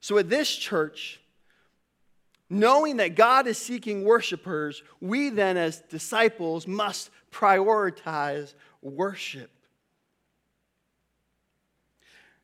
So 0.01 0.19
at 0.19 0.29
this 0.29 0.55
church, 0.55 1.21
knowing 2.49 2.99
that 2.99 3.15
God 3.15 3.47
is 3.47 3.59
seeking 3.59 4.05
worshipers, 4.05 4.83
we 5.01 5.31
then, 5.31 5.57
as 5.57 5.81
disciples, 5.81 6.67
must 6.67 7.11
prioritize 7.33 8.55
worship. 8.83 9.51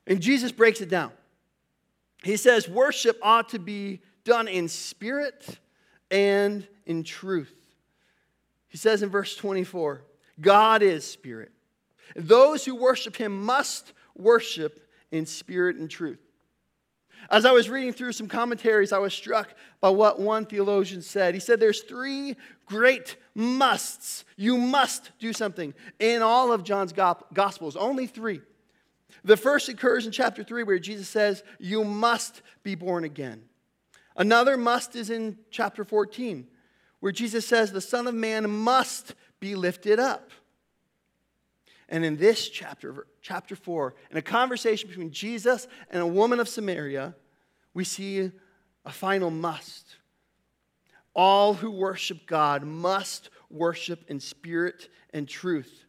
And 0.07 0.21
Jesus 0.21 0.51
breaks 0.51 0.81
it 0.81 0.89
down. 0.89 1.13
He 2.23 2.37
says, 2.37 2.69
Worship 2.69 3.19
ought 3.23 3.51
to 3.51 3.59
be 3.59 4.01
done 4.25 4.49
in 4.49 4.69
spirit 4.69 5.59
and 6.11 6.67
in 6.87 7.05
truth. 7.05 7.55
He 8.69 8.79
says 8.79 9.03
in 9.03 9.11
verse 9.11 9.37
24, 9.37 10.03
God 10.41 10.83
is 10.83 11.05
spirit. 11.05 11.53
Those 12.17 12.65
who 12.65 12.75
worship 12.75 13.17
him 13.17 13.45
must 13.45 13.93
worship 14.17 14.89
in 15.11 15.27
spirit 15.27 15.77
and 15.77 15.91
truth. 15.91 16.21
As 17.31 17.45
I 17.45 17.53
was 17.53 17.69
reading 17.71 17.93
through 17.93 18.13
some 18.13 18.29
commentaries, 18.29 18.93
I 18.93 18.99
was 18.99 19.15
struck 19.15 19.55
by 19.81 19.91
what 19.91 20.21
one 20.21 20.45
theologian 20.47 21.03
said. 21.03 21.35
He 21.35 21.41
said 21.41 21.61
there's 21.61 21.83
three 21.83 22.37
great 22.67 23.17
musts. 23.35 24.25
You 24.37 24.57
must 24.57 25.11
do 25.19 25.33
something 25.33 25.75
in 25.99 26.23
all 26.23 26.53
of 26.53 26.65
John's 26.65 26.93
Gospels, 26.93 27.77
only 27.77 28.07
three. 28.07 28.41
The 29.25 29.37
first 29.37 29.69
occurs 29.69 30.07
in 30.07 30.13
chapter 30.13 30.43
3, 30.43 30.65
where 30.65 30.79
Jesus 30.79 31.09
says, 31.09 31.43
You 31.59 31.85
must 31.85 32.43
be 32.63 32.75
born 32.75 33.05
again. 33.05 33.43
Another 34.17 34.57
must 34.57 34.97
is 34.97 35.11
in 35.11 35.39
chapter 35.51 35.85
14, 35.85 36.47
where 37.01 37.13
Jesus 37.13 37.47
says 37.47 37.73
the 37.73 37.81
Son 37.81 38.07
of 38.07 38.15
Man 38.15 38.51
must 38.51 39.15
be 39.41 39.55
lifted 39.55 39.99
up. 39.99 40.31
And 41.93 42.05
in 42.05 42.17
this 42.17 42.49
chapter, 42.49 43.07
chapter 43.21 43.55
4, 43.55 43.95
in 44.11 44.17
a 44.17 44.23
conversation 44.23 44.89
between 44.89 45.13
Jesus 45.13 45.69
and 45.91 46.03
a 46.03 46.07
woman 46.07 46.41
of 46.41 46.49
Samaria, 46.49 47.15
we 47.73 47.85
see 47.85 48.33
a 48.85 48.91
final 48.91 49.31
must. 49.31 49.97
All 51.15 51.55
who 51.55 51.71
worship 51.71 52.27
God 52.27 52.65
must 52.65 53.31
worship 53.49 54.03
in 54.09 54.19
spirit 54.19 54.89
and 55.13 55.29
truth. 55.29 55.85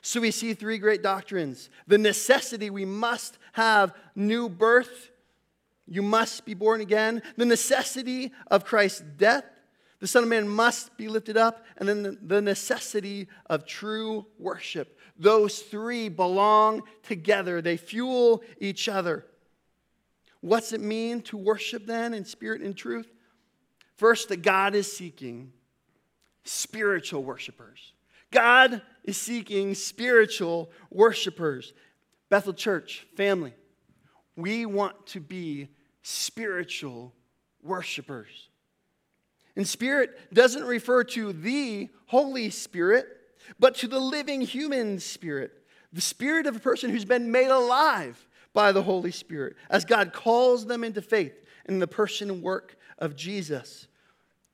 So 0.00 0.20
we 0.20 0.30
see 0.30 0.54
three 0.54 0.78
great 0.78 1.02
doctrines 1.02 1.70
the 1.88 1.98
necessity 1.98 2.70
we 2.70 2.84
must 2.84 3.38
have 3.54 3.92
new 4.14 4.48
birth 4.48 5.10
you 5.86 6.02
must 6.02 6.44
be 6.44 6.54
born 6.54 6.80
again. 6.80 7.22
The 7.36 7.44
necessity 7.44 8.32
of 8.48 8.64
Christ's 8.64 9.02
death. 9.16 9.44
The 10.00 10.06
Son 10.06 10.24
of 10.24 10.28
Man 10.28 10.48
must 10.48 10.96
be 10.96 11.08
lifted 11.08 11.36
up. 11.36 11.64
And 11.76 11.88
then 11.88 12.18
the 12.22 12.42
necessity 12.42 13.28
of 13.46 13.66
true 13.66 14.26
worship. 14.38 14.95
Those 15.18 15.60
three 15.60 16.08
belong 16.08 16.82
together, 17.02 17.62
they 17.62 17.76
fuel 17.76 18.42
each 18.60 18.88
other. 18.88 19.24
What's 20.40 20.72
it 20.72 20.80
mean 20.80 21.22
to 21.22 21.36
worship 21.36 21.86
then 21.86 22.14
in 22.14 22.24
spirit 22.24 22.62
and 22.62 22.76
truth? 22.76 23.10
First, 23.96 24.28
that 24.28 24.42
God 24.42 24.74
is 24.74 24.94
seeking 24.94 25.52
spiritual 26.44 27.24
worshipers. 27.24 27.92
God 28.30 28.82
is 29.04 29.16
seeking 29.16 29.74
spiritual 29.74 30.70
worshipers. 30.90 31.72
Bethel 32.28 32.52
Church, 32.52 33.06
family, 33.16 33.54
we 34.36 34.66
want 34.66 35.06
to 35.08 35.20
be 35.20 35.68
spiritual 36.02 37.14
worshipers. 37.62 38.48
And 39.56 39.66
spirit 39.66 40.32
doesn't 40.34 40.64
refer 40.64 41.02
to 41.04 41.32
the 41.32 41.88
Holy 42.06 42.50
Spirit, 42.50 43.08
but 43.58 43.74
to 43.76 43.88
the 43.88 44.00
living 44.00 44.40
human 44.40 44.98
spirit, 44.98 45.52
the 45.92 46.00
spirit 46.00 46.46
of 46.46 46.56
a 46.56 46.60
person 46.60 46.90
who's 46.90 47.04
been 47.04 47.30
made 47.30 47.48
alive 47.48 48.26
by 48.52 48.72
the 48.72 48.82
Holy 48.82 49.10
Spirit, 49.10 49.56
as 49.70 49.84
God 49.84 50.12
calls 50.12 50.66
them 50.66 50.82
into 50.82 51.02
faith 51.02 51.34
in 51.66 51.78
the 51.78 51.86
person 51.86 52.30
and 52.30 52.42
work 52.42 52.76
of 52.98 53.16
Jesus. 53.16 53.86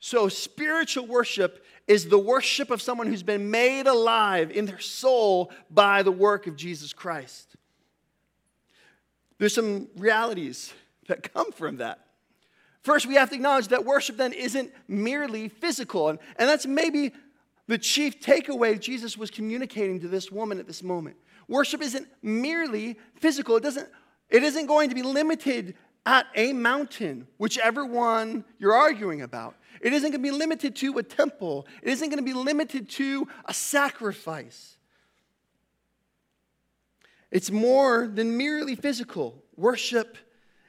So, 0.00 0.28
spiritual 0.28 1.06
worship 1.06 1.64
is 1.86 2.08
the 2.08 2.18
worship 2.18 2.70
of 2.70 2.82
someone 2.82 3.06
who's 3.06 3.22
been 3.22 3.50
made 3.50 3.86
alive 3.86 4.50
in 4.50 4.66
their 4.66 4.80
soul 4.80 5.52
by 5.70 6.02
the 6.02 6.10
work 6.10 6.46
of 6.46 6.56
Jesus 6.56 6.92
Christ. 6.92 7.54
There's 9.38 9.54
some 9.54 9.88
realities 9.96 10.72
that 11.08 11.32
come 11.32 11.52
from 11.52 11.76
that. 11.76 12.00
First, 12.82 13.06
we 13.06 13.14
have 13.14 13.30
to 13.30 13.36
acknowledge 13.36 13.68
that 13.68 13.84
worship 13.84 14.16
then 14.16 14.32
isn't 14.32 14.72
merely 14.88 15.48
physical. 15.48 16.08
And, 16.08 16.18
and 16.36 16.48
that's 16.48 16.66
maybe 16.66 17.12
the 17.68 17.78
chief 17.78 18.20
takeaway 18.20 18.78
Jesus 18.78 19.16
was 19.16 19.30
communicating 19.30 20.00
to 20.00 20.08
this 20.08 20.30
woman 20.30 20.58
at 20.58 20.66
this 20.66 20.82
moment. 20.82 21.16
Worship 21.48 21.82
isn't 21.82 22.08
merely 22.22 22.98
physical. 23.16 23.56
It 23.56 23.62
doesn't, 23.62 23.88
it 24.30 24.42
isn't 24.42 24.66
going 24.66 24.88
to 24.88 24.94
be 24.94 25.02
limited 25.02 25.74
at 26.04 26.26
a 26.34 26.52
mountain, 26.52 27.26
whichever 27.38 27.84
one 27.84 28.44
you're 28.58 28.74
arguing 28.74 29.22
about. 29.22 29.56
It 29.80 29.92
isn't 29.92 30.10
going 30.10 30.22
to 30.22 30.30
be 30.30 30.36
limited 30.36 30.76
to 30.76 30.98
a 30.98 31.02
temple. 31.02 31.66
It 31.82 31.90
isn't 31.90 32.08
going 32.08 32.18
to 32.18 32.24
be 32.24 32.32
limited 32.32 32.88
to 32.90 33.28
a 33.44 33.54
sacrifice. 33.54 34.76
It's 37.30 37.50
more 37.50 38.06
than 38.06 38.36
merely 38.36 38.74
physical. 38.74 39.42
Worship 39.56 40.18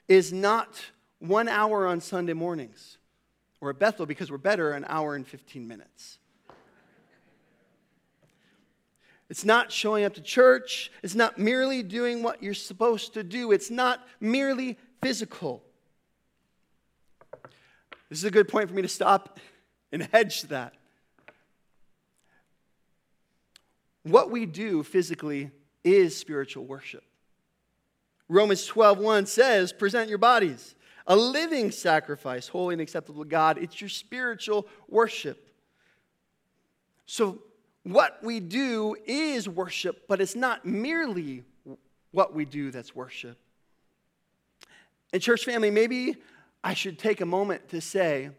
is 0.07 0.31
not 0.31 0.81
one 1.19 1.47
hour 1.47 1.87
on 1.87 1.99
Sunday 2.01 2.33
mornings 2.33 2.97
or 3.59 3.69
at 3.69 3.79
Bethel 3.79 4.05
because 4.05 4.29
we're 4.29 4.37
better 4.37 4.71
an 4.71 4.85
hour 4.87 5.15
and 5.15 5.27
15 5.27 5.67
minutes. 5.67 6.19
It's 9.33 9.43
not 9.43 9.71
showing 9.71 10.05
up 10.05 10.13
to 10.13 10.21
church. 10.21 10.91
It's 11.01 11.15
not 11.15 11.39
merely 11.39 11.81
doing 11.81 12.21
what 12.21 12.43
you're 12.43 12.53
supposed 12.53 13.15
to 13.15 13.23
do. 13.23 13.51
It's 13.51 13.71
not 13.71 14.07
merely 14.19 14.77
physical. 15.01 15.63
This 18.09 18.19
is 18.19 18.25
a 18.25 18.29
good 18.29 18.47
point 18.47 18.69
for 18.69 18.75
me 18.75 18.83
to 18.83 18.87
stop 18.87 19.39
and 19.91 20.03
hedge 20.03 20.43
that. 20.43 20.75
What 24.03 24.29
we 24.29 24.45
do 24.45 24.83
physically 24.83 25.49
is 25.83 26.15
spiritual 26.15 26.65
worship. 26.65 27.03
Romans 28.29 28.67
12:1 28.67 29.25
says, 29.25 29.73
"Present 29.73 30.09
your 30.09 30.19
bodies 30.19 30.75
a 31.07 31.15
living 31.15 31.71
sacrifice, 31.71 32.49
holy 32.49 32.73
and 32.73 32.81
acceptable 32.83 33.23
to 33.23 33.29
God. 33.29 33.57
It's 33.57 33.81
your 33.81 33.89
spiritual 33.89 34.67
worship." 34.87 35.49
So 37.07 37.41
what 37.83 38.19
we 38.23 38.39
do 38.39 38.95
is 39.05 39.47
worship, 39.47 40.07
but 40.07 40.21
it's 40.21 40.35
not 40.35 40.65
merely 40.65 41.43
what 42.11 42.33
we 42.33 42.45
do 42.45 42.71
that's 42.71 42.95
worship. 42.95 43.37
And 45.11 45.21
church 45.21 45.45
family, 45.45 45.69
maybe 45.69 46.15
I 46.63 46.73
should 46.73 46.97
take 46.97 47.21
a 47.21 47.25
moment 47.25 47.69
to 47.69 47.81
say 47.81 48.31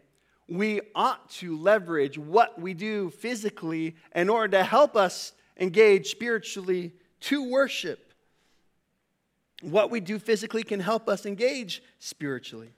we 0.47 0.81
ought 0.93 1.29
to 1.29 1.57
leverage 1.57 2.17
what 2.17 2.59
we 2.59 2.73
do 2.73 3.09
physically 3.11 3.95
in 4.13 4.29
order 4.29 4.57
to 4.57 4.63
help 4.63 4.95
us 4.95 5.33
engage 5.57 6.11
spiritually 6.11 6.93
to 7.21 7.49
worship. 7.49 8.13
What 9.61 9.89
we 9.89 9.99
do 9.99 10.19
physically 10.19 10.63
can 10.63 10.79
help 10.79 11.07
us 11.07 11.25
engage 11.25 11.81
spiritually. 11.99 12.73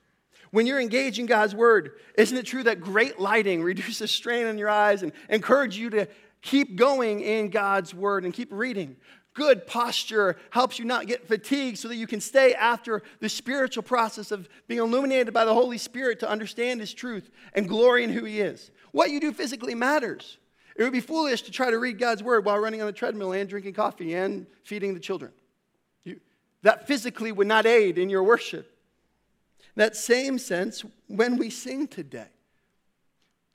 When 0.51 0.65
you're 0.65 0.79
engaging 0.79 1.25
God's 1.25 1.53
word, 1.53 1.91
isn't 2.17 2.37
it 2.37 2.45
true 2.45 2.63
that 2.63 2.79
great 2.79 3.19
lighting 3.19 3.63
reduces 3.63 4.11
strain 4.11 4.47
on 4.47 4.57
your 4.57 4.69
eyes 4.69 5.03
and 5.03 5.11
encourage 5.29 5.77
you 5.77 5.89
to 5.91 6.07
keep 6.41 6.75
going 6.75 7.19
in 7.21 7.49
God's 7.49 7.93
word 7.93 8.25
and 8.25 8.33
keep 8.33 8.49
reading? 8.51 8.95
Good 9.33 9.67
posture 9.67 10.37
helps 10.49 10.79
you 10.79 10.85
not 10.85 11.05
get 11.05 11.27
fatigued 11.27 11.77
so 11.77 11.87
that 11.89 11.95
you 11.95 12.07
can 12.07 12.19
stay 12.19 12.53
after 12.55 13.03
the 13.19 13.29
spiritual 13.29 13.83
process 13.83 14.31
of 14.31 14.49
being 14.67 14.79
illuminated 14.79 15.33
by 15.33 15.45
the 15.45 15.53
Holy 15.53 15.77
Spirit 15.77 16.19
to 16.21 16.29
understand 16.29 16.79
His 16.79 16.93
truth 16.93 17.29
and 17.53 17.67
glory 17.67 18.03
in 18.03 18.11
who 18.11 18.25
He 18.25 18.41
is. 18.41 18.71
What 18.91 19.11
you 19.11 19.19
do 19.19 19.31
physically 19.31 19.75
matters. 19.75 20.37
It 20.75 20.83
would 20.83 20.93
be 20.93 21.01
foolish 21.01 21.43
to 21.43 21.51
try 21.51 21.69
to 21.69 21.77
read 21.77 21.99
God's 21.99 22.23
word 22.23 22.45
while 22.45 22.57
running 22.57 22.81
on 22.81 22.87
the 22.87 22.93
treadmill 22.93 23.33
and 23.33 23.47
drinking 23.47 23.73
coffee 23.73 24.15
and 24.15 24.47
feeding 24.63 24.93
the 24.93 24.99
children 24.99 25.31
that 26.67 26.87
physically 26.87 27.31
would 27.31 27.47
not 27.47 27.65
aid 27.65 27.97
in 27.97 28.09
your 28.09 28.23
worship. 28.23 28.77
That 29.75 29.95
same 29.95 30.37
sense 30.37 30.83
when 31.07 31.37
we 31.37 31.49
sing 31.49 31.87
today. 31.87 32.27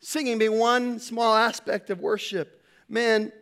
Singing 0.00 0.38
being 0.38 0.58
one 0.58 0.98
small 0.98 1.34
aspect 1.34 1.90
of 1.90 2.00
worship. 2.00 2.61
Man, 2.92 3.32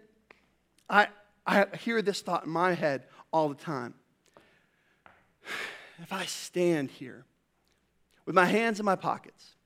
I, 0.88 1.08
I 1.44 1.66
hear 1.80 2.00
this 2.02 2.22
thought 2.22 2.44
in 2.44 2.50
my 2.50 2.72
head 2.72 3.02
all 3.32 3.48
the 3.48 3.56
time. 3.56 3.94
if 6.00 6.12
I 6.12 6.24
stand 6.26 6.92
here 6.92 7.24
with 8.26 8.36
my 8.36 8.44
hands 8.44 8.78
in 8.78 8.86
my 8.86 8.94
pockets 8.94 9.56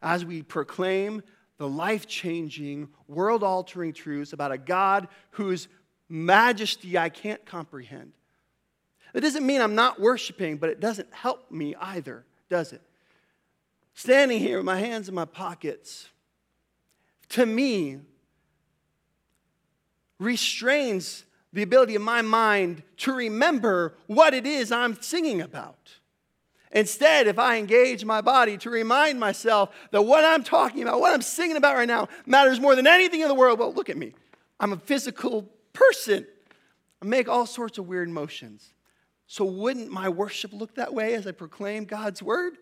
as 0.00 0.24
we 0.24 0.42
proclaim 0.42 1.24
the 1.56 1.68
life 1.68 2.06
changing, 2.06 2.88
world 3.08 3.42
altering 3.42 3.92
truths 3.92 4.32
about 4.32 4.52
a 4.52 4.58
God 4.58 5.08
whose 5.32 5.66
majesty 6.08 6.96
I 6.96 7.08
can't 7.08 7.44
comprehend. 7.44 8.12
It 9.12 9.22
doesn't 9.22 9.44
mean 9.44 9.60
I'm 9.60 9.74
not 9.74 9.98
worshiping, 10.00 10.56
but 10.56 10.70
it 10.70 10.78
doesn't 10.78 11.12
help 11.12 11.50
me 11.50 11.74
either, 11.80 12.24
does 12.48 12.72
it? 12.72 12.82
Standing 13.94 14.38
here 14.38 14.58
with 14.58 14.66
my 14.66 14.78
hands 14.78 15.08
in 15.08 15.16
my 15.16 15.24
pockets, 15.24 16.10
to 17.30 17.44
me, 17.44 17.98
restrains 20.18 21.24
the 21.52 21.62
ability 21.62 21.94
of 21.94 22.02
my 22.02 22.22
mind 22.22 22.82
to 22.98 23.12
remember 23.12 23.94
what 24.06 24.34
it 24.34 24.46
is 24.46 24.70
I'm 24.70 25.00
singing 25.00 25.40
about. 25.40 25.76
Instead, 26.70 27.26
if 27.26 27.38
I 27.38 27.56
engage 27.56 28.04
my 28.04 28.20
body 28.20 28.58
to 28.58 28.70
remind 28.70 29.18
myself 29.18 29.74
that 29.90 30.02
what 30.02 30.24
I'm 30.24 30.44
talking 30.44 30.82
about, 30.82 31.00
what 31.00 31.14
I'm 31.14 31.22
singing 31.22 31.56
about 31.56 31.76
right 31.76 31.88
now, 31.88 32.08
matters 32.26 32.60
more 32.60 32.76
than 32.76 32.86
anything 32.86 33.20
in 33.20 33.28
the 33.28 33.34
world, 33.34 33.58
well, 33.58 33.72
look 33.72 33.88
at 33.88 33.96
me. 33.96 34.14
I'm 34.60 34.72
a 34.72 34.76
physical 34.76 35.48
person. 35.72 36.26
I 37.00 37.06
make 37.06 37.28
all 37.28 37.46
sorts 37.46 37.78
of 37.78 37.88
weird 37.88 38.10
motions. 38.10 38.74
So, 39.26 39.44
wouldn't 39.44 39.90
my 39.90 40.08
worship 40.08 40.52
look 40.52 40.74
that 40.74 40.92
way 40.92 41.14
as 41.14 41.26
I 41.26 41.32
proclaim 41.32 41.84
God's 41.84 42.22
word, 42.22 42.54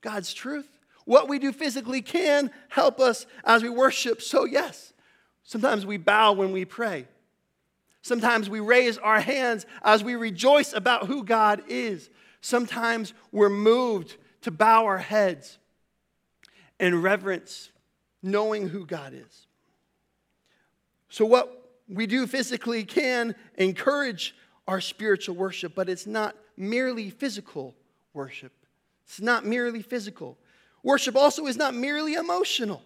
God's 0.00 0.32
truth? 0.32 0.78
What 1.04 1.28
we 1.28 1.38
do 1.38 1.52
physically 1.52 2.02
can 2.02 2.50
help 2.68 2.98
us 2.98 3.26
as 3.44 3.62
we 3.62 3.68
worship. 3.68 4.22
So, 4.22 4.44
yes, 4.44 4.93
sometimes 5.44 5.86
we 5.86 5.96
bow 5.96 6.32
when 6.32 6.52
we 6.52 6.64
pray. 6.64 7.06
Sometimes 8.02 8.50
we 8.50 8.60
raise 8.60 8.98
our 8.98 9.20
hands 9.20 9.64
as 9.82 10.04
we 10.04 10.14
rejoice 10.14 10.74
about 10.74 11.06
who 11.06 11.24
God 11.24 11.62
is. 11.68 12.10
Sometimes 12.42 13.14
we're 13.32 13.48
moved 13.48 14.16
to 14.42 14.50
bow 14.50 14.84
our 14.84 14.98
heads 14.98 15.56
in 16.78 17.00
reverence, 17.00 17.70
knowing 18.22 18.68
who 18.68 18.84
God 18.84 19.14
is. 19.14 19.46
So, 21.08 21.24
what 21.24 21.64
we 21.88 22.06
do 22.06 22.26
physically 22.26 22.84
can 22.84 23.34
encourage 23.56 24.34
our 24.66 24.80
spiritual 24.80 25.36
worship, 25.36 25.74
but 25.74 25.88
it's 25.88 26.06
not 26.06 26.36
merely 26.56 27.08
physical 27.08 27.74
worship. 28.12 28.52
It's 29.06 29.20
not 29.20 29.44
merely 29.44 29.82
physical. 29.82 30.38
Worship 30.82 31.16
also 31.16 31.46
is 31.46 31.56
not 31.56 31.74
merely 31.74 32.14
emotional. 32.14 32.82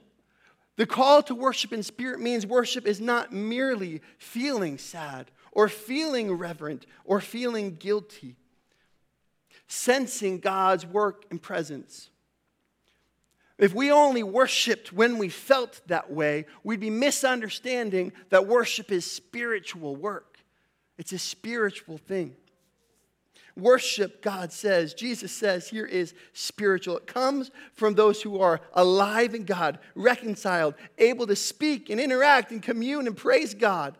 The 0.79 0.87
call 0.87 1.23
to 1.25 1.35
worship 1.35 1.75
in 1.75 1.83
spirit 1.83 2.21
means 2.21 2.47
worship 2.47 2.87
is 2.87 3.01
not 3.01 3.33
merely 3.33 4.01
feeling 4.17 4.79
sad 4.79 5.31
or 5.53 5.69
feeling 5.69 6.33
reverent 6.33 6.87
or 7.05 7.21
feeling 7.21 7.77
guilty 7.77 8.37
sensing 9.69 10.39
God's 10.39 10.85
work 10.85 11.25
and 11.31 11.41
presence. 11.41 12.09
If 13.59 13.75
we 13.75 13.91
only 13.91 14.23
worshiped 14.23 14.93
when 14.93 15.19
we 15.19 15.29
felt 15.29 15.81
that 15.89 16.11
way, 16.11 16.47
we'd 16.65 16.81
be 16.81 16.91
misunderstanding 16.91 18.13
that 18.31 18.47
worship 18.47 18.91
is 18.91 19.09
spiritual 19.09 19.95
work. 19.95 20.39
It's 20.97 21.13
a 21.13 21.19
spiritual 21.19 21.99
thing. 21.99 22.35
Worship, 23.59 24.23
God 24.23 24.53
says, 24.53 24.95
Jesus 24.95 25.33
says, 25.33 25.69
here 25.69 25.85
is 25.85 26.15
spiritual. 26.33 26.97
It 26.99 27.09
comes 27.09 27.51
from 27.75 27.95
those 27.95 28.23
who 28.23 28.39
are 28.39 28.61
alive 28.73 29.35
in 29.35 29.45
God, 29.45 29.81
reconciled, 29.97 30.75
able 30.97 31.27
to 31.27 31.35
speak 31.35 31.91
and 31.91 32.01
interact 32.01 32.53
and 32.53 32.63
commune 32.63 33.09
and 33.09 33.17
praise 33.17 33.55
God 33.55 33.99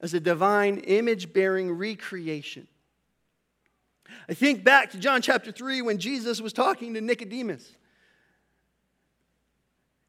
as 0.00 0.14
a 0.14 0.20
divine 0.20 0.78
image 0.78 1.32
bearing 1.32 1.72
recreation. 1.72 2.68
I 4.28 4.34
think 4.34 4.62
back 4.62 4.92
to 4.92 4.98
John 4.98 5.20
chapter 5.20 5.50
3 5.50 5.82
when 5.82 5.98
Jesus 5.98 6.40
was 6.40 6.52
talking 6.52 6.94
to 6.94 7.00
Nicodemus. 7.00 7.74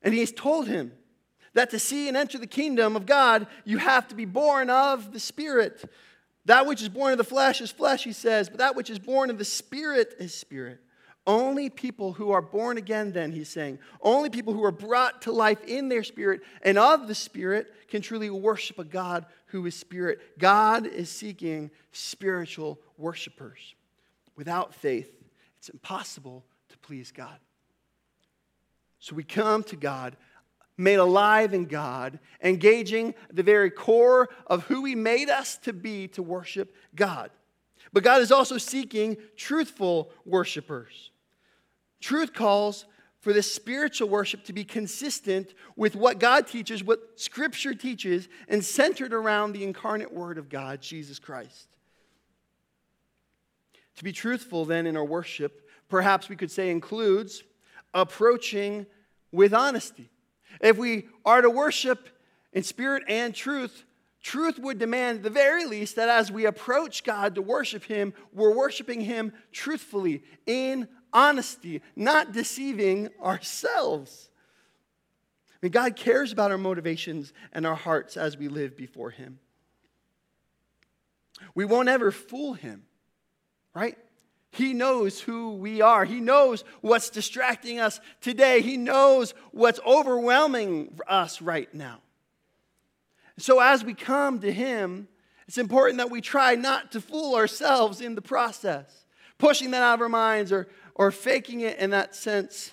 And 0.04 0.14
he's 0.14 0.32
told 0.32 0.68
him 0.68 0.92
that 1.54 1.72
to 1.72 1.80
see 1.80 2.08
and 2.08 2.16
enter 2.16 2.38
the 2.38 2.46
kingdom 2.46 2.96
of 2.96 3.08
God, 3.08 3.48
you 3.66 3.80
have 3.80 4.08
to 4.10 4.16
be 4.16 4.26
born 4.26 4.70
of 4.70 5.14
the 5.14 5.20
Spirit. 5.20 5.90
That 6.48 6.66
which 6.66 6.82
is 6.82 6.88
born 6.88 7.12
of 7.12 7.18
the 7.18 7.26
flesh 7.26 7.60
is 7.60 7.72
flesh, 7.72 8.06
he 8.06 8.14
says, 8.14 8.48
but 8.48 8.60
that 8.60 8.76
which 8.76 8.90
is 8.90 9.00
born 9.00 9.30
of 9.30 9.38
the 9.38 9.46
Spirit 9.46 10.16
is 10.18 10.34
spirit. 10.34 10.80
Only 11.26 11.70
people 11.70 12.14
who 12.14 12.32
are 12.32 12.42
born 12.42 12.78
again, 12.78 13.12
then, 13.12 13.34
he's 13.34 13.50
saying, 13.50 13.80
only 14.02 14.30
people 14.30 14.54
who 14.54 14.64
are 14.64 14.72
brought 14.72 15.24
to 15.24 15.34
life 15.34 15.62
in 15.66 15.90
their 15.90 16.04
spirit 16.04 16.40
and 16.62 16.78
of 16.78 17.10
the 17.10 17.16
Spirit 17.16 17.68
can 17.90 18.02
truly 18.02 18.30
worship 18.30 18.80
a 18.80 18.86
God 18.86 19.26
who 19.48 19.66
is 19.66 19.76
spirit. 19.76 20.20
God 20.40 20.88
is 20.88 21.10
seeking 21.10 21.70
spiritual 21.92 22.80
worshipers. 22.98 23.76
Without 24.38 24.74
faith, 24.74 25.12
it's 25.58 25.68
impossible 25.68 26.46
to 26.70 26.78
please 26.78 27.12
God. 27.12 27.40
So 29.00 29.16
we 29.16 29.26
come 29.26 29.64
to 29.64 29.76
God, 29.76 30.16
made 30.78 30.96
alive 30.96 31.54
in 31.54 31.66
God, 31.66 32.20
engaging 32.44 33.16
the 33.32 33.44
very 33.44 33.72
core 33.72 34.30
of 34.46 34.64
who 34.66 34.86
He 34.86 34.96
made 34.96 35.30
us 35.30 35.58
to 35.60 35.74
be 35.74 36.08
to 36.10 36.22
worship 36.22 36.76
God. 36.96 37.32
But 37.92 38.04
God 38.04 38.22
is 38.22 38.32
also 38.32 38.58
seeking 38.58 39.18
truthful 39.36 40.12
worshipers. 40.26 41.12
Truth 42.00 42.34
calls 42.34 42.86
for 43.22 43.34
this 43.34 43.52
spiritual 43.52 44.08
worship 44.10 44.44
to 44.46 44.54
be 44.54 44.64
consistent 44.64 45.54
with 45.76 45.96
what 45.96 46.20
God 46.20 46.48
teaches, 46.48 46.84
what 46.84 47.20
Scripture 47.20 47.74
teaches, 47.74 48.30
and 48.48 48.64
centered 48.64 49.14
around 49.14 49.54
the 49.54 49.64
incarnate 49.64 50.14
Word 50.14 50.38
of 50.38 50.50
God, 50.50 50.82
Jesus 50.82 51.18
Christ. 51.18 51.68
To 53.96 54.04
be 54.04 54.12
truthful, 54.12 54.64
then, 54.66 54.86
in 54.86 54.96
our 54.96 55.04
worship, 55.04 55.68
perhaps 55.90 56.30
we 56.30 56.36
could 56.36 56.52
say 56.52 56.70
includes 56.70 57.44
approaching 57.96 58.86
with 59.32 59.54
honesty. 59.54 60.12
If 60.62 60.78
we 60.78 61.08
are 61.26 61.42
to 61.42 61.50
worship 61.50 62.10
in 62.54 62.64
spirit 62.64 63.04
and 63.08 63.34
truth, 63.34 63.84
truth 64.22 64.60
would 64.60 64.80
demand, 64.80 65.18
at 65.18 65.24
the 65.24 65.30
very 65.30 65.66
least, 65.66 65.96
that 65.96 66.10
as 66.10 66.32
we 66.32 66.46
approach 66.46 67.04
God 67.04 67.36
to 67.36 67.42
worship 67.42 67.84
Him, 67.84 68.14
we're 68.34 68.56
worshiping 68.56 69.02
Him 69.02 69.34
truthfully, 69.52 70.24
in 70.46 70.88
honesty, 71.14 71.82
not 71.96 72.32
deceiving 72.32 73.10
ourselves. 73.22 74.30
I 75.52 75.58
mean, 75.62 75.72
God 75.72 75.96
cares 75.96 76.32
about 76.32 76.52
our 76.52 76.58
motivations 76.58 77.34
and 77.52 77.66
our 77.66 77.76
hearts 77.76 78.18
as 78.18 78.38
we 78.38 78.48
live 78.48 78.78
before 78.78 79.12
Him. 79.12 79.40
We 81.56 81.66
won't 81.66 81.90
ever 81.90 82.12
fool 82.12 82.54
Him 82.54 82.84
right? 83.78 83.98
He 84.58 84.74
knows 84.74 85.22
who 85.22 85.54
we 85.54 85.82
are. 85.82 86.04
He 86.04 86.20
knows 86.20 86.64
what's 86.82 87.12
distracting 87.12 87.80
us 87.80 88.00
today. 88.22 88.62
He 88.62 88.76
knows 88.76 89.36
what's 89.52 89.80
overwhelming 89.86 91.00
us 91.08 91.42
right 91.42 91.72
now. 91.74 92.00
So, 93.38 93.60
as 93.60 93.84
we 93.84 93.94
come 93.94 94.40
to 94.40 94.52
Him, 94.52 95.08
it's 95.48 95.60
important 95.60 96.00
that 96.00 96.10
we 96.10 96.22
try 96.22 96.56
not 96.56 96.92
to 96.94 97.02
fool 97.02 97.36
ourselves 97.36 98.02
in 98.02 98.16
the 98.16 98.22
process, 98.22 99.06
pushing 99.38 99.72
that 99.72 99.84
out 99.84 99.96
of 99.96 100.02
our 100.02 100.10
minds 100.10 100.52
or, 100.52 100.68
or 100.96 101.12
faking 101.12 101.62
it 101.62 101.78
in 101.78 101.92
that 101.92 102.16
sense. 102.16 102.72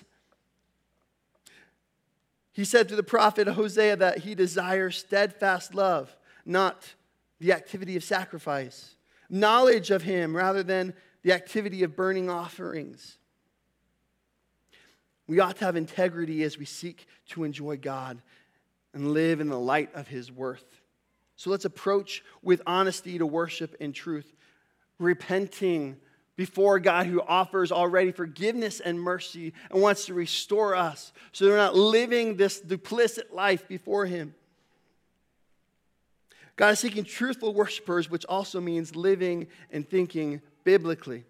He 2.51 2.65
said 2.65 2.89
to 2.89 2.95
the 2.95 3.03
prophet 3.03 3.47
Hosea 3.47 3.97
that 3.97 4.19
he 4.19 4.33
desires 4.33 4.97
steadfast 4.97 5.75
love, 5.75 6.15
not 6.45 6.95
the 7.39 7.53
activity 7.53 7.95
of 7.95 8.03
sacrifice 8.03 8.95
knowledge 9.29 9.91
of 9.91 10.03
Him 10.03 10.35
rather 10.35 10.63
than 10.63 10.93
the 11.25 11.33
activity 11.33 11.81
of 11.81 11.95
burning 11.95 12.29
offerings. 12.29 13.17
We 15.25 15.39
ought 15.39 15.57
to 15.57 15.65
have 15.65 15.75
integrity 15.75 16.43
as 16.43 16.59
we 16.59 16.65
seek 16.65 17.07
to 17.29 17.43
enjoy 17.43 17.77
God 17.77 18.21
and 18.93 19.11
live 19.11 19.39
in 19.39 19.49
the 19.49 19.59
light 19.59 19.89
of 19.95 20.07
His 20.07 20.31
worth. 20.31 20.81
So 21.35 21.49
let's 21.49 21.65
approach 21.65 22.23
with 22.43 22.61
honesty 22.67 23.17
to 23.17 23.25
worship 23.25 23.75
in 23.79 23.91
truth, 23.91 24.35
repenting 24.99 25.97
before 26.35 26.79
God 26.79 27.07
who 27.07 27.23
offers 27.23 27.71
already 27.71 28.11
forgiveness 28.11 28.79
and 28.79 29.01
mercy 29.01 29.53
and 29.71 29.81
wants 29.81 30.05
to 30.05 30.13
restore 30.13 30.75
us 30.75 31.11
so 31.31 31.45
they're 31.45 31.57
not 31.57 31.73
living 31.73 32.37
this 32.37 32.61
duplicit 32.61 33.33
life 33.33 33.67
before 33.67 34.05
Him. 34.05 34.35
God 36.55 36.69
is 36.69 36.79
seeking 36.79 37.03
truthful 37.03 37.51
worshipers, 37.51 38.11
which 38.11 38.25
also 38.25 38.61
means 38.61 38.95
living 38.95 39.47
and 39.71 39.89
thinking 39.89 40.43
biblically. 40.65 41.23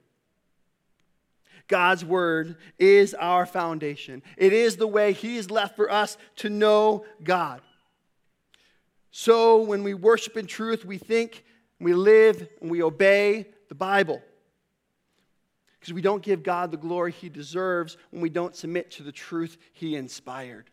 God's 1.68 2.04
word 2.04 2.58
is 2.80 3.14
our 3.14 3.46
foundation. 3.46 4.24
It 4.38 4.54
is 4.54 4.78
the 4.78 4.88
way 4.88 5.14
He 5.14 5.36
has 5.36 5.52
left 5.52 5.76
for 5.76 5.92
us 5.92 6.18
to 6.38 6.50
know 6.50 7.06
God. 7.24 7.62
So 9.12 9.62
when 9.62 9.84
we 9.84 9.94
worship 9.94 10.38
in 10.38 10.46
truth, 10.46 10.86
we 10.86 10.98
think, 10.98 11.44
we 11.80 11.94
live, 11.94 12.48
and 12.62 12.70
we 12.70 12.82
obey 12.82 13.48
the 13.70 13.76
Bible. 13.76 14.22
Because 15.80 15.94
we 15.94 16.02
don't 16.02 16.22
give 16.22 16.44
God 16.44 16.72
the 16.72 16.78
glory 16.78 17.12
He 17.12 17.30
deserves 17.30 17.98
when 18.12 18.22
we 18.22 18.30
don't 18.30 18.56
submit 18.56 18.92
to 18.92 19.04
the 19.04 19.12
truth 19.12 19.58
He 19.74 19.96
inspired. 19.96 20.70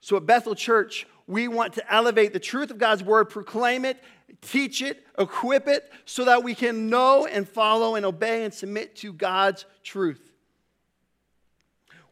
So 0.00 0.16
at 0.16 0.26
Bethel 0.26 0.54
Church, 0.54 1.06
we 1.26 1.46
want 1.46 1.74
to 1.74 1.92
elevate 1.92 2.32
the 2.32 2.40
truth 2.40 2.70
of 2.70 2.78
God's 2.78 3.04
word, 3.04 3.26
proclaim 3.26 3.84
it, 3.84 4.02
teach 4.40 4.82
it, 4.82 5.04
equip 5.18 5.68
it, 5.68 5.90
so 6.04 6.24
that 6.24 6.44
we 6.44 6.54
can 6.54 6.88
know 6.88 7.26
and 7.26 7.48
follow 7.48 7.94
and 7.94 8.06
obey 8.06 8.44
and 8.44 8.52
submit 8.52 8.96
to 8.96 9.12
God's 9.12 9.64
truth. 9.82 10.32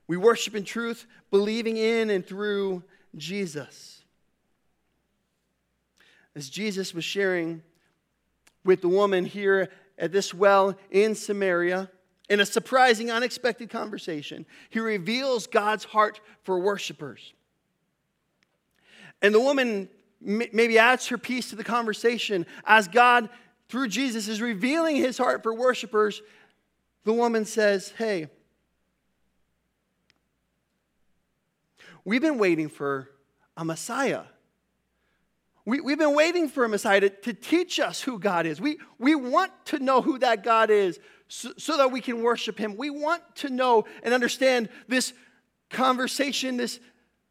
We 0.07 0.17
worship 0.17 0.55
in 0.55 0.65
truth, 0.65 1.07
believing 1.31 1.77
in 1.77 2.11
and 2.11 2.27
through 2.27 2.83
Jesus. 3.17 4.03
As 6.35 6.49
Jesus 6.49 6.95
was 6.95 7.05
sharing 7.05 7.63
with 8.65 8.81
the 8.81 8.89
woman 8.89 9.25
here 9.25 9.71
at 9.99 10.13
this 10.13 10.33
well 10.33 10.77
in 10.91 11.15
Samaria, 11.15 11.91
in 12.29 12.41
a 12.41 12.47
surprising, 12.47 13.11
unexpected 13.11 13.71
conversation, 13.71 14.47
he 14.71 14.81
reveals 14.81 15.47
God's 15.47 15.85
heart 15.85 16.21
for 16.43 16.59
worshipers. 16.59 17.33
And 19.21 19.35
the 19.35 19.41
woman 19.41 19.89
maybe 20.21 20.79
adds 20.79 21.07
her 21.09 21.19
piece 21.19 21.51
to 21.51 21.57
the 21.57 21.65
conversation 21.65 22.47
as 22.65 22.89
God, 22.89 23.29
through 23.69 23.89
Jesus, 23.89 24.29
is 24.29 24.41
revealing 24.41 24.97
his 24.97 25.19
heart 25.19 25.43
for 25.43 25.55
worshipers. 25.55 26.23
The 27.05 27.13
woman 27.13 27.45
says, 27.45 27.93
Hey, 27.97 28.29
we've 32.05 32.23
been 32.23 32.39
waiting 32.39 32.69
for 32.69 33.11
a 33.57 33.65
Messiah. 33.65 34.23
We, 35.65 35.81
we've 35.83 35.99
been 35.99 36.15
waiting 36.15 36.49
for 36.49 36.65
a 36.65 36.69
Messiah 36.69 37.01
to, 37.01 37.11
to 37.11 37.35
teach 37.35 37.79
us 37.79 38.01
who 38.01 38.19
God 38.19 38.47
is. 38.47 38.61
We, 38.61 38.79
we 38.99 39.15
want 39.15 39.53
to 39.67 39.79
know 39.79 40.01
who 40.01 40.19
that 40.21 40.43
God 40.43 40.71
is 40.71 40.99
so, 41.29 41.53
so 41.59 41.77
that 41.77 41.93
we 41.93 42.01
can 42.01 42.23
worship 42.23 42.59
Him. 42.59 42.77
We 42.77 42.89
want 42.89 43.23
to 43.37 43.51
know 43.51 43.85
and 44.03 44.15
understand 44.15 44.71
this 44.89 45.13
conversation, 45.69 46.57
this, 46.57 46.81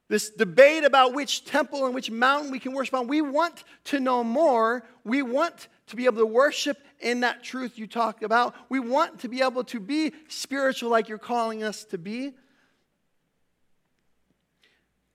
this 0.10 0.30
debate 0.30 0.84
about 0.84 1.14
which 1.14 1.44
temple 1.44 1.86
and 1.86 1.94
which 1.94 2.10
mountain 2.10 2.52
we 2.52 2.60
can 2.60 2.74
worship 2.74 2.94
on. 2.94 3.08
We 3.08 3.22
want 3.22 3.64
to 3.86 4.00
know 4.00 4.24
more. 4.24 4.84
We 5.04 5.22
want 5.22 5.68
to 5.88 5.96
be 5.96 6.06
able 6.06 6.20
to 6.20 6.26
worship 6.26 6.78
in 7.00 7.22
that 7.22 7.44
truth 7.44 7.78
you 7.78 7.88
talk 7.88 8.22
about. 8.22 8.56
We 8.70 8.80
want 8.80 9.20
to 9.20 9.28
be 9.28 9.42
able 9.42 9.64
to 9.66 9.80
be 9.80 10.14
spiritual 10.30 10.90
like 10.90 11.10
you're 11.10 11.18
calling 11.18 11.64
us 11.64 11.84
to 11.86 11.98
be. 11.98 12.34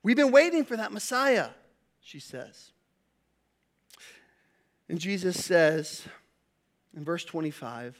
We've 0.03 0.17
been 0.17 0.31
waiting 0.31 0.65
for 0.65 0.77
that 0.77 0.91
Messiah, 0.91 1.49
she 2.01 2.19
says. 2.19 2.71
And 4.89 4.99
Jesus 4.99 5.43
says 5.43 6.03
in 6.95 7.03
verse 7.03 7.23
25, 7.23 7.97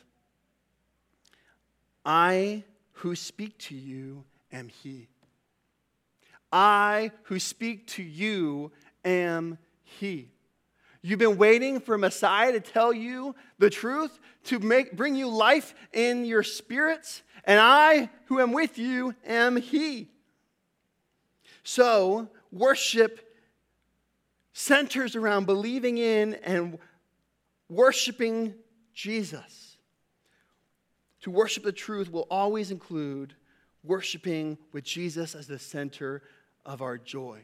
I 2.06 2.64
who 2.92 3.16
speak 3.16 3.58
to 3.58 3.76
you 3.76 4.26
am 4.52 4.68
He. 4.68 5.08
I 6.54 7.12
who 7.24 7.40
speak 7.40 7.88
to 7.88 8.04
you 8.04 8.72
am 9.04 9.58
He. 9.84 10.30
You've 11.02 11.20
been 11.20 11.38
waiting 11.38 11.82
for 11.82 11.98
Messiah 11.98 12.52
to 12.54 12.60
tell 12.62 12.94
you 12.94 13.36
the 13.58 13.72
truth, 13.72 14.18
to 14.46 14.60
make, 14.60 14.96
bring 14.96 15.16
you 15.16 15.28
life 15.28 15.74
in 15.92 16.24
your 16.24 16.44
spirits, 16.44 17.24
and 17.44 17.60
I 17.60 18.10
who 18.28 18.40
am 18.40 18.54
with 18.54 18.78
you 18.78 19.16
am 19.26 19.58
He. 19.58 20.12
So, 21.64 22.30
worship 22.52 23.36
centers 24.54 25.16
around 25.16 25.46
believing 25.46 25.98
in 25.98 26.36
and 26.36 26.78
worshiping 27.68 28.54
Jesus. 28.94 29.78
To 31.22 31.32
worship 31.32 31.64
the 31.64 31.72
truth 31.72 32.12
will 32.12 32.28
always 32.30 32.70
include 32.70 33.34
worshiping 33.84 34.58
with 34.72 34.84
Jesus 34.84 35.36
as 35.36 35.48
the 35.48 35.60
center 35.60 36.22
of 36.66 36.82
our 36.82 36.98
joy. 36.98 37.44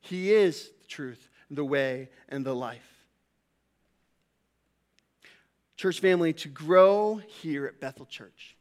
He 0.00 0.32
is 0.32 0.70
the 0.80 0.86
truth, 0.86 1.28
the 1.50 1.64
way, 1.64 2.10
and 2.28 2.44
the 2.44 2.54
life. 2.54 3.04
Church 5.76 6.00
family, 6.00 6.32
to 6.34 6.48
grow 6.48 7.20
here 7.42 7.66
at 7.66 7.80
Bethel 7.80 8.06
Church, 8.06 8.56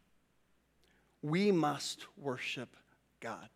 we 1.21 1.51
must 1.51 2.05
worship 2.17 2.75
God. 3.19 3.49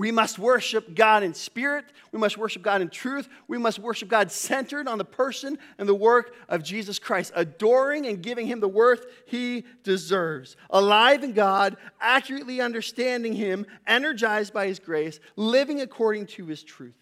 We 0.00 0.12
must 0.12 0.38
worship 0.38 0.94
God 0.94 1.22
in 1.22 1.34
spirit. 1.34 1.84
We 2.10 2.18
must 2.18 2.38
worship 2.38 2.62
God 2.62 2.80
in 2.80 2.88
truth. 2.88 3.28
We 3.48 3.58
must 3.58 3.78
worship 3.78 4.08
God 4.08 4.32
centered 4.32 4.88
on 4.88 4.96
the 4.96 5.04
person 5.04 5.58
and 5.76 5.86
the 5.86 5.94
work 5.94 6.34
of 6.48 6.62
Jesus 6.62 6.98
Christ, 6.98 7.32
adoring 7.36 8.06
and 8.06 8.22
giving 8.22 8.46
him 8.46 8.60
the 8.60 8.66
worth 8.68 9.04
he 9.26 9.66
deserves. 9.84 10.56
Alive 10.70 11.22
in 11.22 11.34
God, 11.34 11.76
accurately 12.00 12.62
understanding 12.62 13.34
him, 13.34 13.66
energized 13.86 14.54
by 14.54 14.68
his 14.68 14.78
grace, 14.78 15.20
living 15.36 15.82
according 15.82 16.24
to 16.28 16.46
his 16.46 16.62
truth. 16.62 16.94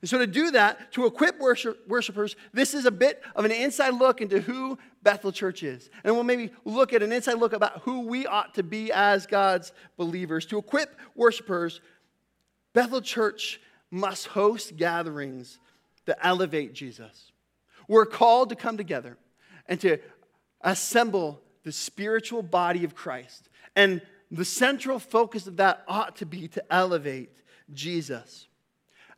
And 0.00 0.10
so, 0.10 0.18
to 0.18 0.26
do 0.26 0.50
that, 0.50 0.92
to 0.94 1.06
equip 1.06 1.38
worship, 1.38 1.86
worshipers, 1.86 2.34
this 2.52 2.74
is 2.74 2.86
a 2.86 2.90
bit 2.90 3.22
of 3.36 3.44
an 3.44 3.52
inside 3.52 3.90
look 3.90 4.20
into 4.20 4.40
who 4.40 4.76
Bethel 5.04 5.30
Church 5.30 5.62
is. 5.62 5.90
And 6.02 6.14
we'll 6.14 6.24
maybe 6.24 6.50
look 6.64 6.92
at 6.92 7.04
an 7.04 7.12
inside 7.12 7.34
look 7.34 7.52
about 7.52 7.82
who 7.82 8.00
we 8.00 8.26
ought 8.26 8.54
to 8.54 8.64
be 8.64 8.90
as 8.90 9.26
God's 9.26 9.72
believers. 9.96 10.44
To 10.46 10.58
equip 10.58 10.96
worshipers, 11.14 11.80
Bethel 12.72 13.00
Church 13.00 13.60
must 13.90 14.28
host 14.28 14.76
gatherings 14.76 15.58
that 16.06 16.18
elevate 16.22 16.72
Jesus. 16.72 17.32
We're 17.88 18.06
called 18.06 18.48
to 18.48 18.56
come 18.56 18.76
together 18.76 19.18
and 19.66 19.80
to 19.80 19.98
assemble 20.60 21.40
the 21.64 21.72
spiritual 21.72 22.42
body 22.42 22.84
of 22.84 22.94
Christ. 22.94 23.48
And 23.76 24.00
the 24.30 24.44
central 24.44 24.98
focus 24.98 25.46
of 25.46 25.58
that 25.58 25.84
ought 25.86 26.16
to 26.16 26.26
be 26.26 26.48
to 26.48 26.64
elevate 26.72 27.30
Jesus. 27.72 28.46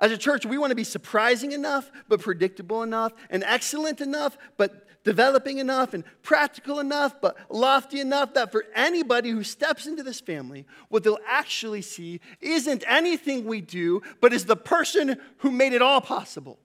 As 0.00 0.10
a 0.10 0.18
church, 0.18 0.44
we 0.44 0.58
want 0.58 0.70
to 0.70 0.76
be 0.76 0.84
surprising 0.84 1.52
enough, 1.52 1.90
but 2.08 2.20
predictable 2.20 2.82
enough, 2.82 3.12
and 3.30 3.44
excellent 3.44 4.00
enough, 4.00 4.36
but 4.56 4.83
developing 5.04 5.58
enough, 5.58 5.94
and 5.94 6.02
practical 6.22 6.80
enough, 6.80 7.20
but 7.20 7.36
lofty 7.48 8.00
enough 8.00 8.34
that 8.34 8.50
for 8.50 8.64
anybody 8.74 9.30
who 9.30 9.44
steps 9.44 9.86
into 9.86 10.02
this 10.02 10.20
family, 10.20 10.66
what 10.88 11.04
they'll 11.04 11.18
actually 11.26 11.82
see 11.82 12.20
isn't 12.40 12.82
anything 12.88 13.44
we 13.44 13.60
do, 13.60 14.02
but 14.20 14.32
is 14.32 14.46
the 14.46 14.56
person 14.56 15.20
who 15.38 15.50
made 15.50 15.74
it 15.74 15.82
all 15.82 16.00
possible. 16.00 16.58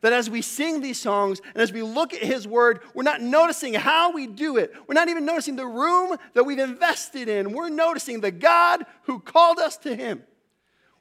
That 0.00 0.12
as 0.12 0.30
we 0.30 0.42
sing 0.42 0.80
these 0.80 1.00
songs 1.00 1.40
and 1.54 1.62
as 1.62 1.72
we 1.72 1.82
look 1.82 2.14
at 2.14 2.22
His 2.22 2.46
Word, 2.46 2.80
we're 2.94 3.02
not 3.02 3.20
noticing 3.20 3.74
how 3.74 4.12
we 4.12 4.26
do 4.26 4.56
it. 4.56 4.72
We're 4.86 4.94
not 4.94 5.08
even 5.08 5.24
noticing 5.24 5.56
the 5.56 5.66
room 5.66 6.16
that 6.34 6.44
we've 6.44 6.58
invested 6.58 7.28
in. 7.28 7.52
We're 7.52 7.68
noticing 7.68 8.20
the 8.20 8.30
God 8.30 8.84
who 9.04 9.18
called 9.18 9.58
us 9.58 9.76
to 9.78 9.96
Him 9.96 10.22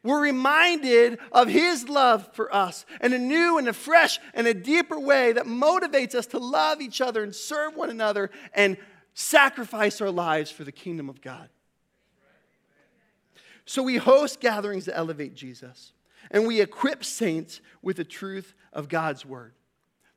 we're 0.07 0.21
reminded 0.21 1.19
of 1.31 1.47
His 1.47 1.89
love 1.89 2.29
for 2.33 2.53
us 2.53 2.85
in 3.01 3.13
a 3.13 3.17
new 3.17 3.57
and 3.57 3.67
a 3.67 3.73
fresh 3.73 4.19
and 4.33 4.47
a 4.47 4.53
deeper 4.53 4.99
way 4.99 5.33
that 5.33 5.45
motivates 5.45 6.15
us 6.15 6.27
to 6.27 6.39
love 6.39 6.81
each 6.81 7.01
other 7.01 7.23
and 7.23 7.35
serve 7.35 7.75
one 7.75 7.89
another 7.89 8.31
and 8.53 8.77
sacrifice 9.13 9.99
our 9.99 10.11
lives 10.11 10.49
for 10.49 10.63
the 10.63 10.71
kingdom 10.71 11.09
of 11.09 11.21
God. 11.21 11.49
So 13.65 13.83
we 13.83 13.97
host 13.97 14.39
gatherings 14.39 14.85
that 14.85 14.97
elevate 14.97 15.35
Jesus, 15.35 15.91
and 16.31 16.47
we 16.47 16.61
equip 16.61 17.03
saints 17.03 17.59
with 17.81 17.97
the 17.97 18.05
truth 18.05 18.53
of 18.71 18.87
God's 18.87 19.25
word. 19.25 19.53